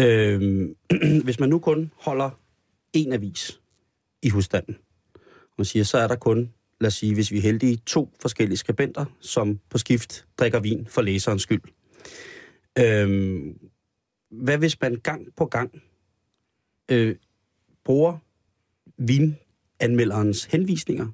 [0.00, 0.68] Øh,
[1.24, 2.30] hvis man nu kun holder
[2.92, 3.60] en avis
[4.22, 4.76] i husstanden,
[5.58, 8.58] man siger, så er der kun, lad os sige, hvis vi er heldige, to forskellige
[8.58, 11.62] skribenter, som på skift drikker vin for læserens skyld.
[12.78, 13.58] Øhm,
[14.30, 15.82] hvad hvis man gang på gang
[16.90, 17.16] øh,
[17.84, 18.18] bruger
[18.98, 21.06] vinanmelderens henvisninger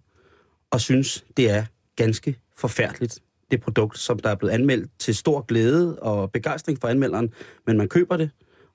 [0.70, 1.64] og synes, det er
[1.96, 6.88] ganske forfærdeligt, det produkt, som der er blevet anmeldt til stor glæde og begejstring for
[6.88, 7.34] anmelderen,
[7.66, 8.30] men man køber det,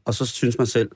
[0.06, 0.92] og så synes man selv,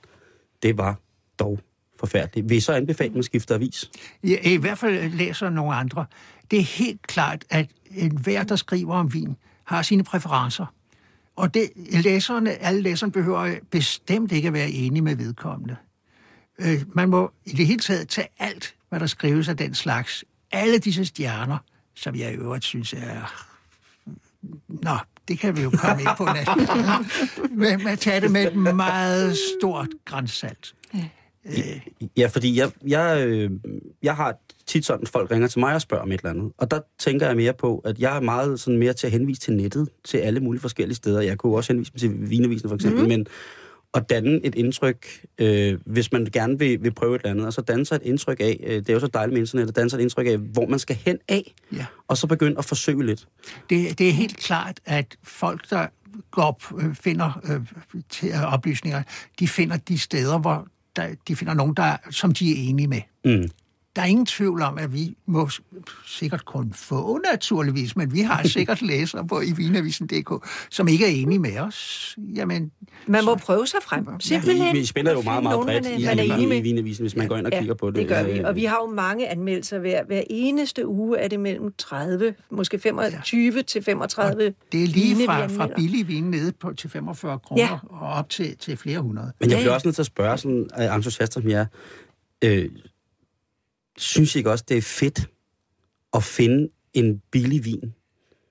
[0.64, 1.00] det var
[1.40, 1.60] dog
[2.02, 2.50] forfærdeligt.
[2.50, 3.92] Vil I så anbefale, at man skifter avis?
[4.24, 6.06] Ja, I hvert fald læser nogle andre.
[6.52, 10.66] Det er helt klart, at enhver, der skriver om vin, har sine præferencer.
[11.36, 11.70] Og det,
[12.04, 15.76] læserne, alle læserne behøver bestemt ikke at være enige med vedkommende.
[16.60, 20.24] Øh, man må i det hele taget tage alt, hvad der skrives af den slags.
[20.52, 21.58] Alle disse stjerner,
[21.96, 23.46] som jeg i øvrigt synes er...
[24.68, 26.28] Nå, det det kan vi jo komme ind på.
[27.64, 30.76] men man tager det med et meget stort grænsalt.
[30.94, 31.06] Ja,
[32.30, 33.52] fordi jeg, jeg, øh,
[34.04, 34.38] jeg har
[34.68, 36.52] tit sådan, folk ringer til mig og spørger om et eller andet.
[36.58, 39.42] Og der tænker jeg mere på, at jeg er meget sådan mere til at henvise
[39.42, 41.22] til nettet, til alle mulige forskellige steder.
[41.22, 43.08] Jeg kunne også henvise til Vinavisen for eksempel, mm.
[43.08, 43.28] men
[43.94, 47.54] at danne et indtryk, øh, hvis man gerne vil, vil prøve et eller andet, og
[47.54, 49.76] så danne sig et indtryk af, øh, det er jo så dejligt med internet, at
[49.76, 51.86] danne sig et indtryk af, hvor man skal hen af, Ja.
[52.08, 53.28] og så begynde at forsøge lidt.
[53.70, 55.88] Det, det er helt klart, at folk, der
[56.32, 57.62] går op, øh, finder øh,
[58.10, 59.04] til, øh, oplysninger,
[59.40, 63.02] de finder de steder, hvor der, de finder nogen, der, som de er enige med.
[63.26, 63.50] Mm.
[63.96, 65.50] Der er ingen tvivl om, at vi må
[66.08, 71.10] sikkert kun få naturligvis, men vi har sikkert læsere på i vinavisen.dk, som ikke er
[71.10, 72.16] enige med os.
[72.36, 72.72] Jamen,
[73.08, 74.20] Man må prøve sig frem.
[74.20, 74.76] Simpelthen.
[74.76, 76.58] Vi spiller jo meget, meget bredt man er- i, man er enig i, med.
[76.58, 77.96] i Vinavisen, hvis man går ind og kigger på det.
[77.96, 78.32] det gør vi.
[78.32, 81.18] Øh, Og vi har jo mange anmeldelser hver, hver eneste uge.
[81.20, 86.08] Er det mellem 30, måske 25 til 35 det er lige vine, fra, fra billig
[86.08, 87.78] vin nede på, til 45 kroner Ja.
[87.90, 89.32] og op til, til flere hundrede.
[89.40, 89.76] Men jeg Ja, bliver ja.
[89.76, 91.66] også nødt til at spørge sådan entusiaster som jer.
[92.44, 92.70] Øh,
[93.98, 95.30] synes ikke også, det er fedt
[96.14, 97.94] at finde en billig vin,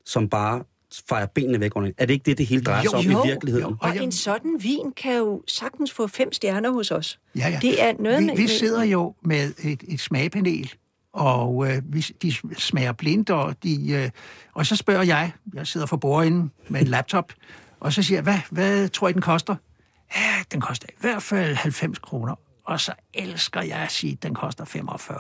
[0.06, 0.62] som bare
[1.08, 1.94] fejrer benene væk under en?
[1.98, 3.68] Er det ikke det, det hele drejer sig om Jo, i virkeligheden?
[3.70, 3.76] jo.
[3.80, 7.20] Og en sådan vin kan jo sagtens få fem stjerner hos os.
[7.36, 7.58] Ja, ja.
[7.62, 10.72] Det er noget vi, med- vi sidder jo med et, et smagpanel,
[11.12, 14.10] og øh, vi, de smager blindt, og, de, øh,
[14.54, 17.32] og så spørger jeg, jeg sidder for bordenden med en laptop,
[17.80, 19.56] og så siger jeg, hvad, hvad tror I, den koster?
[20.16, 22.34] Ja, den koster i hvert fald 90 kroner.
[22.70, 25.18] Og så elsker jeg at sige, at den koster 45.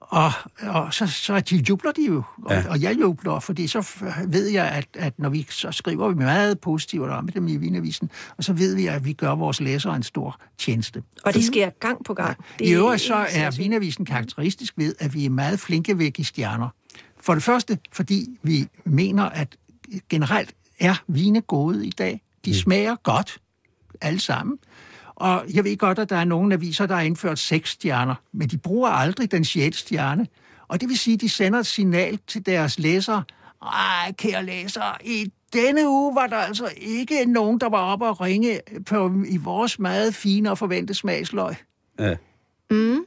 [0.00, 0.32] Og,
[0.62, 2.60] og så, så de jubler de jo, og, Ja.
[2.60, 2.68] ja.
[2.70, 3.88] og jeg jubler, fordi så
[4.28, 8.10] ved jeg, at, at når vi så skriver vi meget positivt om dem i Vinavisen,
[8.36, 11.02] og så ved vi, at vi gør vores læsere en stor tjeneste.
[11.24, 12.44] Og det sker gang på gang.
[12.58, 13.50] Det I øvrigt så er.
[13.50, 16.68] Vinavisen karakteristisk ved, at vi er meget flinke ved at give stjerner.
[17.20, 19.56] For det første, fordi vi mener, at
[20.08, 22.22] generelt er vine gode i dag.
[22.44, 23.38] De smager godt,
[24.00, 24.58] alle sammen.
[25.16, 28.48] Og jeg ved godt, at der er nogle aviser, der har indført seks stjerner, men
[28.48, 30.26] de bruger aldrig den sjette stjerne.
[30.68, 33.22] Og det vil sige, at de sender et signal til deres læsere.
[33.62, 38.20] Ej, kære læsere, i denne uge var der altså ikke nogen, der var oppe og
[38.20, 41.54] ringe på, i vores meget fine og forventede smagsløg.
[41.98, 42.14] Ja.
[42.70, 43.04] Mm.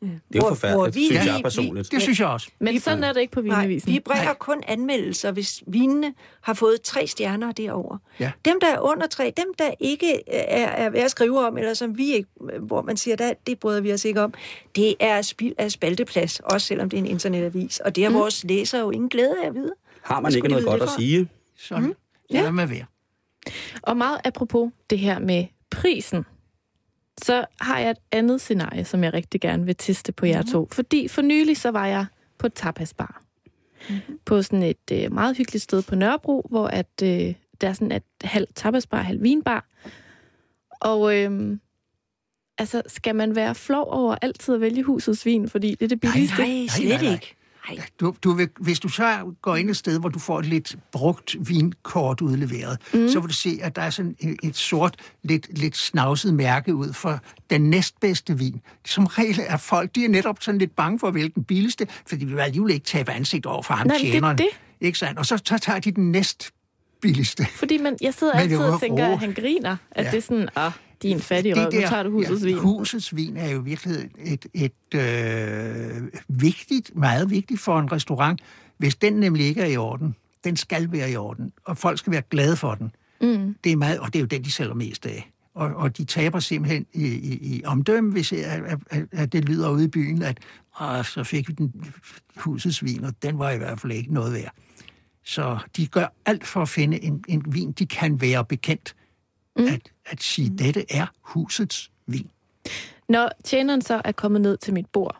[0.00, 1.92] Det er jo Hvor- forfærdeligt, hvor vi- synes jeg personligt.
[1.92, 2.50] Det synes jeg også.
[2.60, 3.92] Men sådan er det ikke på Nej, Vinavisen.
[3.92, 7.96] vi bringer kun anmeldelser, hvis vinene har fået tre stjerner derover.
[8.20, 8.32] Ja.
[8.44, 11.74] Dem, der er under tre, dem, der ikke er, er værd at skrive om, eller
[11.74, 12.28] som vi ikke,
[12.60, 14.34] hvor man siger, der, det bryder vi os ikke om,
[14.76, 17.80] det er spild af spalteplads, også selvom det er en internetavis.
[17.80, 18.16] Og det har mm.
[18.16, 19.72] vores læsere jo ingen glæde af at vide.
[20.02, 21.28] Har man ikke noget godt at sige?
[21.56, 21.94] Så mm.
[22.32, 22.42] ja.
[22.42, 22.84] lad med være.
[23.82, 26.24] Og meget apropos det her med prisen,
[27.22, 30.68] så har jeg et andet scenarie, som jeg rigtig gerne vil teste på jer to.
[30.72, 32.06] Fordi for nylig så var jeg
[32.38, 33.22] på et tapasbar.
[33.90, 34.18] Mm-hmm.
[34.24, 37.92] På sådan et øh, meget hyggeligt sted på Nørrebro, hvor at, øh, der er sådan
[37.92, 39.66] et halv tapasbar, halv vinbar.
[40.80, 41.58] Og øh,
[42.58, 46.00] altså, skal man være flov over altid at vælge husets vin, fordi det er det
[46.00, 46.42] billigste?
[46.42, 47.12] Nej, slet nej, nej.
[47.12, 47.37] ikke.
[47.70, 47.86] Nej.
[48.00, 50.76] Du, du vil, hvis du så går ind et sted, hvor du får et lidt
[50.92, 53.08] brugt vinkort udleveret, mm.
[53.08, 56.74] så vil du se, at der er sådan et, et sort, lidt, lidt snavset mærke
[56.74, 58.60] ud for den næstbedste vin.
[58.86, 61.86] Som regel er folk, de er netop sådan lidt bange for at vælge den billigste,
[62.06, 64.38] for de vil alligevel ikke tabe ansigt over for ham Nej, men det tjeneren.
[64.38, 64.48] det.
[64.80, 65.18] Ikke sandt?
[65.18, 66.50] Og så, så tager de den næst
[67.00, 67.46] billigste.
[67.46, 69.76] Fordi man, jeg sidder altid og tænker, at han griner.
[69.90, 70.10] At Ja.
[70.10, 72.58] det er sådan, ah, din fattige røv, nu tager du husets ja, vin.
[72.58, 78.40] Husets vin er jo virkelig et, et øh, vigtigt, meget vigtigt for en restaurant,
[78.78, 80.16] hvis den nemlig ikke er i orden.
[80.44, 82.90] Den skal være i orden, og folk skal være glade for den.
[83.20, 83.54] Mm.
[83.64, 85.30] Det er meget, og det er jo den, de sælger mest af.
[85.54, 89.70] Og, og de taber simpelthen i, i, i omdømme, hvis at, at, at, det lyder
[89.70, 90.38] ude i byen, at
[90.80, 91.72] Åh, så fik vi den
[92.36, 94.52] husets vin, og den var i hvert fald ikke noget værd.
[95.24, 98.94] Så de gør alt for at finde en, en vin, de kan være bekendt.
[99.58, 99.66] Mm.
[99.66, 102.30] At, at sige, dette er husets vin.
[103.08, 105.16] Når tjeneren så er kommet ned til mit bord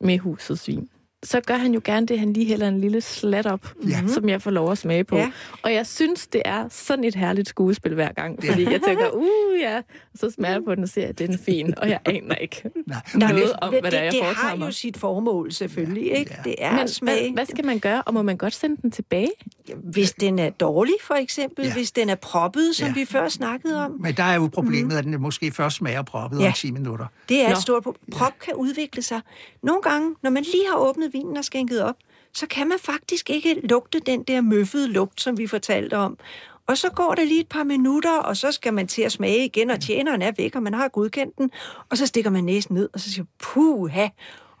[0.00, 0.90] med husets vin,
[1.22, 4.00] så gør han jo gerne det, han lige hælder en lille slat op, Ja.
[4.08, 5.16] som jeg får lov at smage på.
[5.16, 5.30] Ja.
[5.62, 9.60] Og jeg synes, det er sådan et herligt skuespil hver gang, fordi jeg tænker, uh
[9.60, 9.82] ja, og
[10.14, 12.62] så smager jeg på den og siger, at den er fin, og jeg aner ikke
[12.86, 14.66] Nej, noget men, om, det, hvad det er, jeg det har mig.
[14.66, 16.12] jo sit formål, selvfølgelig.
[16.18, 16.34] Ikke?
[16.36, 16.42] Ja.
[16.50, 17.20] Det er Men smag.
[17.22, 19.30] hvad, hvad skal man gøre, og må man godt sende den tilbage?
[19.76, 21.62] Hvis den er dårlig, for eksempel.
[21.64, 21.68] Ja.
[21.68, 21.74] Ja.
[21.74, 22.88] Hvis den er proppet, som Ja.
[22.96, 23.00] ja.
[23.00, 23.90] vi før snakkede om.
[24.00, 26.46] men der er jo problemet, at den måske først smager proppet Ja.
[26.46, 27.06] om 10 minutter.
[27.28, 27.52] Det er Nå.
[27.52, 28.10] et stort problem.
[28.12, 29.20] Prop kan udvikle sig.
[29.62, 31.96] Nogle gange, når man lige har åbnet vinen og skænket op,
[32.34, 36.18] så kan man faktisk ikke lugte den der møffede lugt, som vi fortalte om.
[36.66, 39.44] Og så går der lige et par minutter, og så skal man til at smage
[39.44, 41.50] igen, og tjeneren er væk, og man har godkendt den.
[41.90, 44.08] Og så stikker man næsen ned, og så siger puha.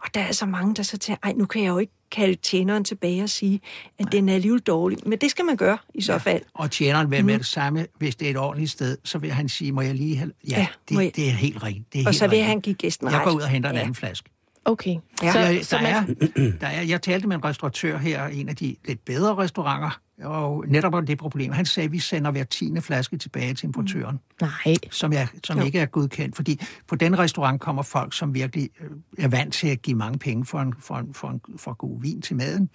[0.04, 2.34] Og der er så mange, der så tænker, ej, nu kan jeg jo ikke kalde
[2.34, 3.60] tjeneren tilbage og sige,
[3.98, 4.10] at Nej.
[4.10, 4.98] den er alligevel dårlig.
[5.06, 6.42] Men det skal man gøre i så fald.
[6.54, 7.26] Og tjeneren vil mm.
[7.26, 9.94] med det samme, hvis det er et ordentligt sted, så vil han sige, må jeg
[9.94, 10.32] lige have...
[10.50, 11.92] Ja, Ja, det, jeg- det er helt rigtigt.
[11.92, 12.46] Det er Og helt så vil rigtigt.
[12.46, 13.24] han give gæsten Jeg ret.
[13.24, 13.80] går ud og henter en Ja.
[13.80, 14.30] anden flaske.
[14.64, 14.96] Okay.
[15.22, 15.32] Ja.
[15.32, 18.48] Så, Der, så der, man, er, der er, jeg talte med en restauratør her, en
[18.48, 21.52] af de lidt bedre restauranter, og netop om det problem.
[21.52, 24.74] Han sagde, at vi sender hver tiende flaske tilbage til importøren, nej.
[24.90, 25.64] som, er, som Jo.
[25.64, 26.36] ikke er godkendt.
[26.36, 30.18] Fordi på den restaurant kommer folk, som virkelig øh, er vant til at give mange
[30.18, 32.70] penge for en, for en, for en for god vin til maden.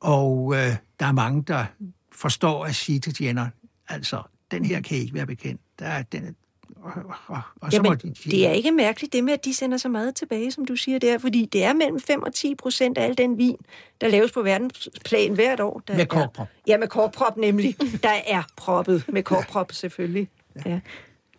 [0.00, 1.64] Og øh, der er mange, der
[2.12, 3.50] forstår at sige til tjeneren,
[3.88, 5.60] altså, den her kan ikke være bekendt.
[5.78, 6.36] Der er, den
[6.76, 9.32] er, og, og, og så må Jamen, de sige, det er ikke mærkeligt, det med,
[9.32, 12.22] at de sender så meget tilbage, som du siger der, fordi det er mellem 5
[12.22, 13.56] og 10 procent af al den vin,
[14.00, 15.82] der laves på verdensplan hvert år.
[15.88, 16.48] Der Med er- korkprop.
[16.66, 17.76] Ja, med korkprop nemlig.
[18.02, 20.28] Der er proppet med korkprop, selvfølgelig.
[20.66, 20.80] Ja.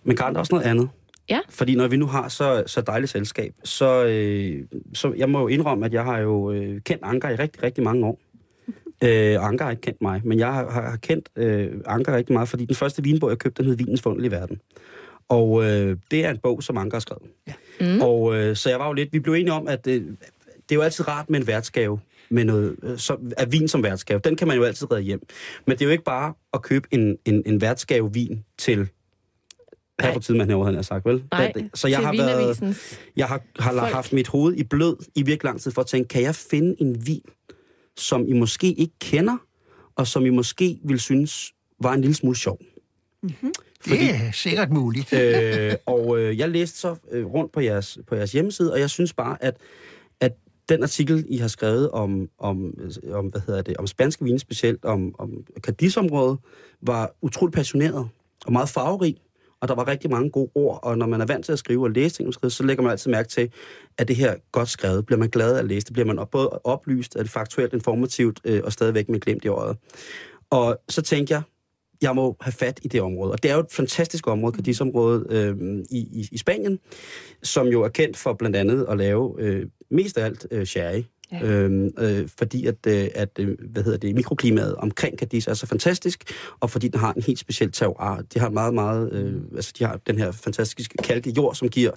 [0.04, 0.90] Men Karen, der er også noget andet.
[1.30, 1.40] Ja.
[1.50, 5.48] Fordi når vi nu har så, så dejligt selskab, så, øh, så jeg må jo
[5.48, 8.20] indrømme, at jeg har jo øh, kendt Anker i rigtig, rigtig mange år.
[9.04, 12.34] Øh, Anker har ikke kendt mig, men jeg har, har, har kendt øh, Anker rigtig
[12.34, 14.60] meget, fordi den første vinbog, jeg købte, den hed Vinens Fundelige Verden.
[15.30, 17.24] Og øh, det er en bog, som Anker har skrevet.
[17.48, 17.54] Ja.
[17.82, 18.02] Mm.
[18.02, 20.76] Og øh, så jeg var jo lidt, vi blev enige om, at øh, det er
[20.76, 22.00] jo altid rart med en værtsgave,
[22.30, 24.20] med noget, øh, som, af vin som værtsgave.
[24.24, 25.22] Den kan man jo altid redde hjem.
[25.68, 28.88] Men det er jo ikke bare at købe en, en, en værtsgave vin til
[30.02, 31.24] her for tiden, man herovre, han har sagt, vel?
[31.32, 33.94] Nej, Så jeg til har været, jeg har, har folk.
[33.94, 36.76] haft mit hoved i blød i virkelig lang tid for at tænke, kan jeg finde
[36.82, 37.22] en vin,
[37.98, 39.38] som I måske ikke kender,
[39.96, 42.60] og som I måske vil synes var en lille smule sjov?
[43.86, 45.14] Det er sikkert muligt.
[45.14, 48.90] øh, og øh, jeg læste så øh, rundt på jeres, på jeres hjemmeside, og jeg
[48.90, 49.58] synes bare, at,
[50.20, 50.32] at
[50.70, 52.74] den artikel, I har skrevet om, om,
[53.12, 56.40] om hvad hedder det, om spanske vine specielt, om, om Cadiz-området,
[56.82, 58.10] var utroligt passioneret
[58.46, 59.18] og meget farverig.
[59.62, 61.84] Og der var rigtig mange gode ord, og når man er vant til at skrive
[61.84, 63.52] og læse ting, så lægger man altid mærke til,
[63.98, 65.06] at det her er godt skrevet.
[65.06, 65.94] Bliver man glad af at læse det?
[65.94, 69.78] Bliver man både oplyst, er det faktuelt, informativt øh, og stadigvæk med glemt i øjet?
[70.50, 71.42] Og så tænkte jeg,
[72.02, 73.32] jeg må have fat i det område.
[73.32, 75.56] Og det er jo et fantastisk område, Cadiz-området øh,
[75.92, 76.80] i, i, i Spanien,
[77.44, 81.04] som jo er kendt for blandt andet at lave øh, mest af alt øh, sherry.
[81.32, 81.44] Ja.
[81.44, 85.68] Øhm, øh, fordi at, øh, at øh, hvad hedder det, mikroklimaet omkring Cadiz er så
[85.68, 86.24] fantastisk,
[86.60, 88.22] og fordi den har en helt speciel terroir.
[88.34, 91.92] De har meget, meget, øh, altså de har den her fantastiske kalke jord, som giver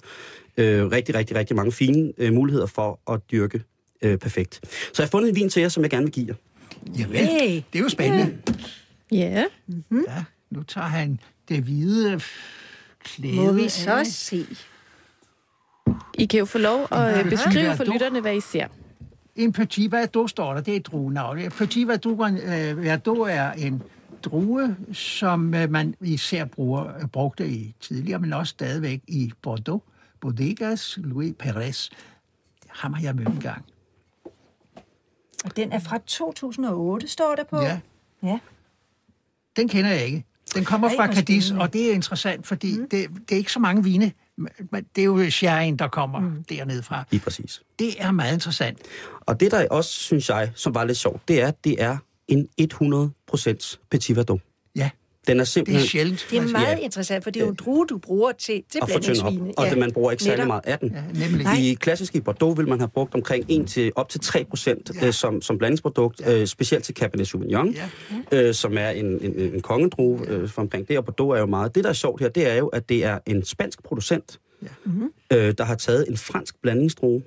[0.57, 3.61] øh, rigtig, rigtig, rigtig mange fine øh, muligheder for at dyrke
[4.01, 4.59] øh, perfekt.
[4.63, 6.35] Så jeg har fundet en vin til jer, som jeg gerne vil give jer.
[6.99, 7.55] Javel, Hey.
[7.73, 8.37] det er jo spændende.
[9.13, 9.43] Ja.
[9.91, 12.21] Ja, nu tager han det hvide
[13.03, 13.71] klæde Må vi af.
[13.71, 14.45] så se.
[16.17, 18.67] I kan jo få lov at Ja, beskrive ja, for lytterne, hvad I ser.
[19.35, 21.51] En Petit Verdot står der, det er et druenavn.
[21.51, 22.87] Petit Verdot, øh,
[23.29, 23.83] er en
[24.23, 29.83] drue, som øh, man især bruger, øh, brugte i tidligere, men også stadigvæk i Bordeaux.
[30.21, 31.89] Bodegas Louis Perez.
[32.69, 33.65] Ham har jeg mødt en gang.
[35.45, 37.61] Og den er fra 2008, står der på.
[37.61, 37.79] Ja,
[38.23, 38.39] ja.
[39.55, 40.25] Den kender jeg ikke.
[40.55, 42.89] Den kommer fra Cadiz, og det er interessant, fordi mm.
[42.89, 44.11] det, det er ikke så mange vine.
[44.37, 46.43] men Det er jo sherryen, der kommer mm.
[46.49, 47.03] dernede fra.
[47.11, 47.61] Lige præcis.
[47.79, 48.77] Det er meget interessant.
[49.19, 51.97] Og det, der også, synes jeg, som var lidt sjovt, det er, at det er
[52.27, 54.41] en 100% Petit Verdot.
[55.27, 56.27] Ja, Den er det er simpelthen sjældent.
[56.29, 56.83] Det er meget Ja.
[56.83, 59.51] interessant, for det er jo en drue, du bruger til, til op, blandingsvine.
[59.57, 60.47] og det, man bruger ikke særlig netop.
[60.47, 60.91] meget af den.
[61.15, 61.43] Ja, nemlig.
[61.43, 61.55] Nej.
[61.59, 65.07] I klassiske Bordeaux vil man have brugt omkring 1 til op til 3 procent ja.
[65.07, 66.39] øh, som, som blandingsprodukt, ja.
[66.41, 67.75] øh, specielt til Cabernet Sauvignon,
[68.31, 68.47] Ja.
[68.47, 71.45] øh, som er en, en, en kongedrue øh, for omkring det, og Bordeaux er jo
[71.45, 71.75] meget.
[71.75, 74.67] Det, der er sjovt her, det er jo, at det er en spansk producent, ja.
[74.85, 75.11] Mhm.
[75.33, 77.21] øh, der har taget en fransk blandingsdrue,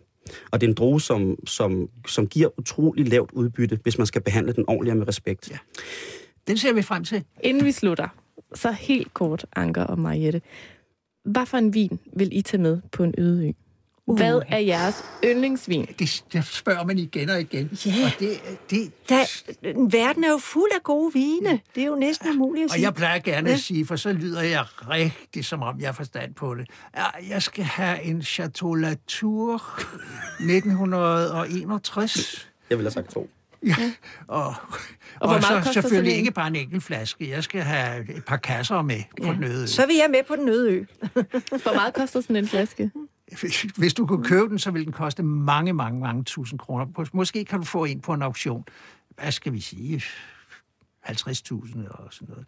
[0.51, 4.23] og det er en drue, som, som, som giver utrolig lavt udbytte, hvis man skal
[4.23, 5.51] behandle den ordentligt og med respekt.
[5.51, 5.57] Ja.
[6.47, 7.25] Den ser vi frem til.
[7.41, 8.09] Inden vi slutter,
[8.55, 10.43] så helt kort, Anker og Mariette.
[11.25, 13.53] Hvad for en vin vil I tage med på en øde ø?
[14.17, 15.87] Hvad er jeres yndlingsvin?
[15.99, 17.79] Det, det spørger man igen og igen.
[17.87, 17.93] Ja.
[18.07, 18.31] Og, det,
[18.71, 19.25] det, Der,
[19.91, 21.61] verden er jo fuld af gode vine.
[21.75, 22.83] Det er jo næsten umuligt at og sige.
[22.85, 23.55] jeg plejer gerne Ja.
[23.55, 26.69] at sige, for så lyder jeg rigtig, som om jeg har forstand på det.
[26.97, 29.63] Ja, jeg skal have en Chateau Latour
[30.41, 32.49] 1961.
[32.71, 33.31] Jeg vil have sagt to.
[33.67, 33.93] Ja,
[34.29, 34.55] og, og,
[35.21, 37.31] og meget så selvfølgelig ikke bare en enkelt flaske.
[37.31, 39.67] Jeg skal have et par kasser med på den øde ø.
[39.67, 40.85] Så vil jeg med på den øde ø.
[41.63, 42.91] Hvor meget koster sådan en flaske?
[43.77, 47.09] Hvis du kunne købe den, så ville den koste mange, mange, mange tusind kroner.
[47.13, 48.65] Måske kan du få en på en auktion.
[49.17, 50.03] Hvad skal vi sige?
[51.09, 52.45] 50.000 og sådan noget.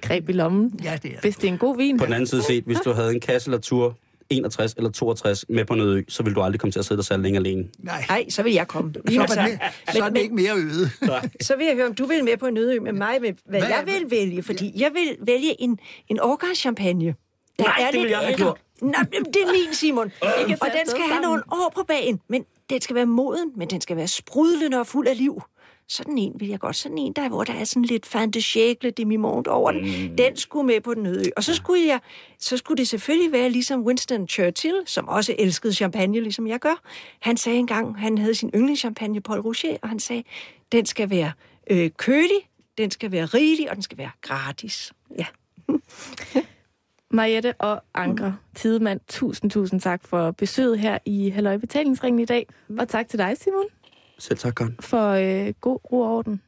[0.00, 0.80] Greb i lommen.
[0.82, 1.98] Ja, det er Hvis det er en god vin.
[1.98, 3.98] På den anden side set, hvis du havde en kasse eller tur
[4.30, 6.96] 61 eller 62 med på noget ø, så vil du aldrig komme til at sidde
[6.98, 7.68] der særlig længe alene.
[7.78, 8.92] Nej, Nej, så vil jeg komme.
[8.94, 9.58] så, er den,
[9.92, 10.90] så er men- ikke mere øde.
[11.46, 13.32] Så vil jeg høre, om du vil med på en øde ø med mig, med
[13.46, 14.42] hvad Hvad- jeg vil vælge.
[14.42, 17.14] Fordi jeg vil vælge en, en årgangschampagne.
[17.58, 18.60] der Nej, er det ville jeg have gjort.
[18.82, 20.12] Nej, det er min, Simon.
[20.22, 23.70] kan og den skal have nogle år på bagen, men den skal være moden, men
[23.70, 25.42] den skal være sprudlende og fuld af liv.
[25.88, 26.76] Sådan en vil jeg godt.
[26.76, 30.18] Sådan en, der, hvor der er sådan lidt fin de siècle demi-monde over den.
[30.18, 31.24] Den skulle med på den øde.
[31.36, 32.00] Og så skulle, jeg,
[32.38, 36.82] så skulle det selvfølgelig være ligesom Winston Churchill, som også elskede champagne, ligesom jeg gør.
[37.20, 40.24] Han sagde engang, han havde sin yndlingschampagne, Paul Rocher, og han sagde,
[40.72, 41.32] den skal være
[41.70, 44.92] øh, kølig, den skal være rigelig, og den skal være gratis.
[45.18, 45.26] Ja.
[47.10, 52.46] Mariette og Anker Tidemand, tusind, tusind tak for besøget her i Halløj Betalingsringen i dag.
[52.78, 53.64] Og tak til dig, Simon,
[54.18, 54.76] Selv tak, Karen.
[54.80, 56.40] for øh, god ro og orden.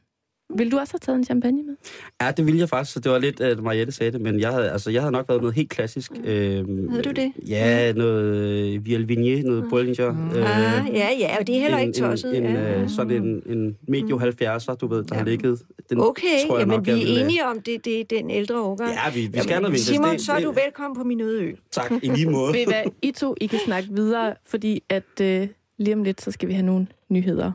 [0.57, 1.75] Vil du også have taget en champagne med?
[2.21, 4.51] Ja, det ville jeg faktisk, så det var lidt, at Mariette sagde det, men jeg
[4.51, 6.11] havde, altså, jeg havde nok været noget helt klassisk.
[6.23, 7.31] Øh, Havde du det?
[7.47, 8.35] Ja, noget
[8.75, 10.09] øh, Vial Vignier, noget Bollinger.
[10.35, 12.37] Øh, Ah, ja, ja, og det er heller ikke tosset.
[12.37, 12.81] En, en, ja.
[12.81, 15.61] øh, sådan en, en medio 70'er, du ved, der har ligget.
[15.89, 18.61] Den Okay, tror jeg jamen nok, vi er enige om, det, det er den ældre
[18.61, 18.91] årgang.
[18.91, 19.79] Ja, vi, vi skal have noget.
[19.79, 21.53] Simon, Det- så er du velkommen på min øde ø.
[21.71, 22.53] Tak, i lige måde.
[22.55, 25.47] Ved I hvad, I to, I kan snakke videre, fordi at øh,
[25.77, 27.53] lige om lidt, så skal vi have nogle nyheder.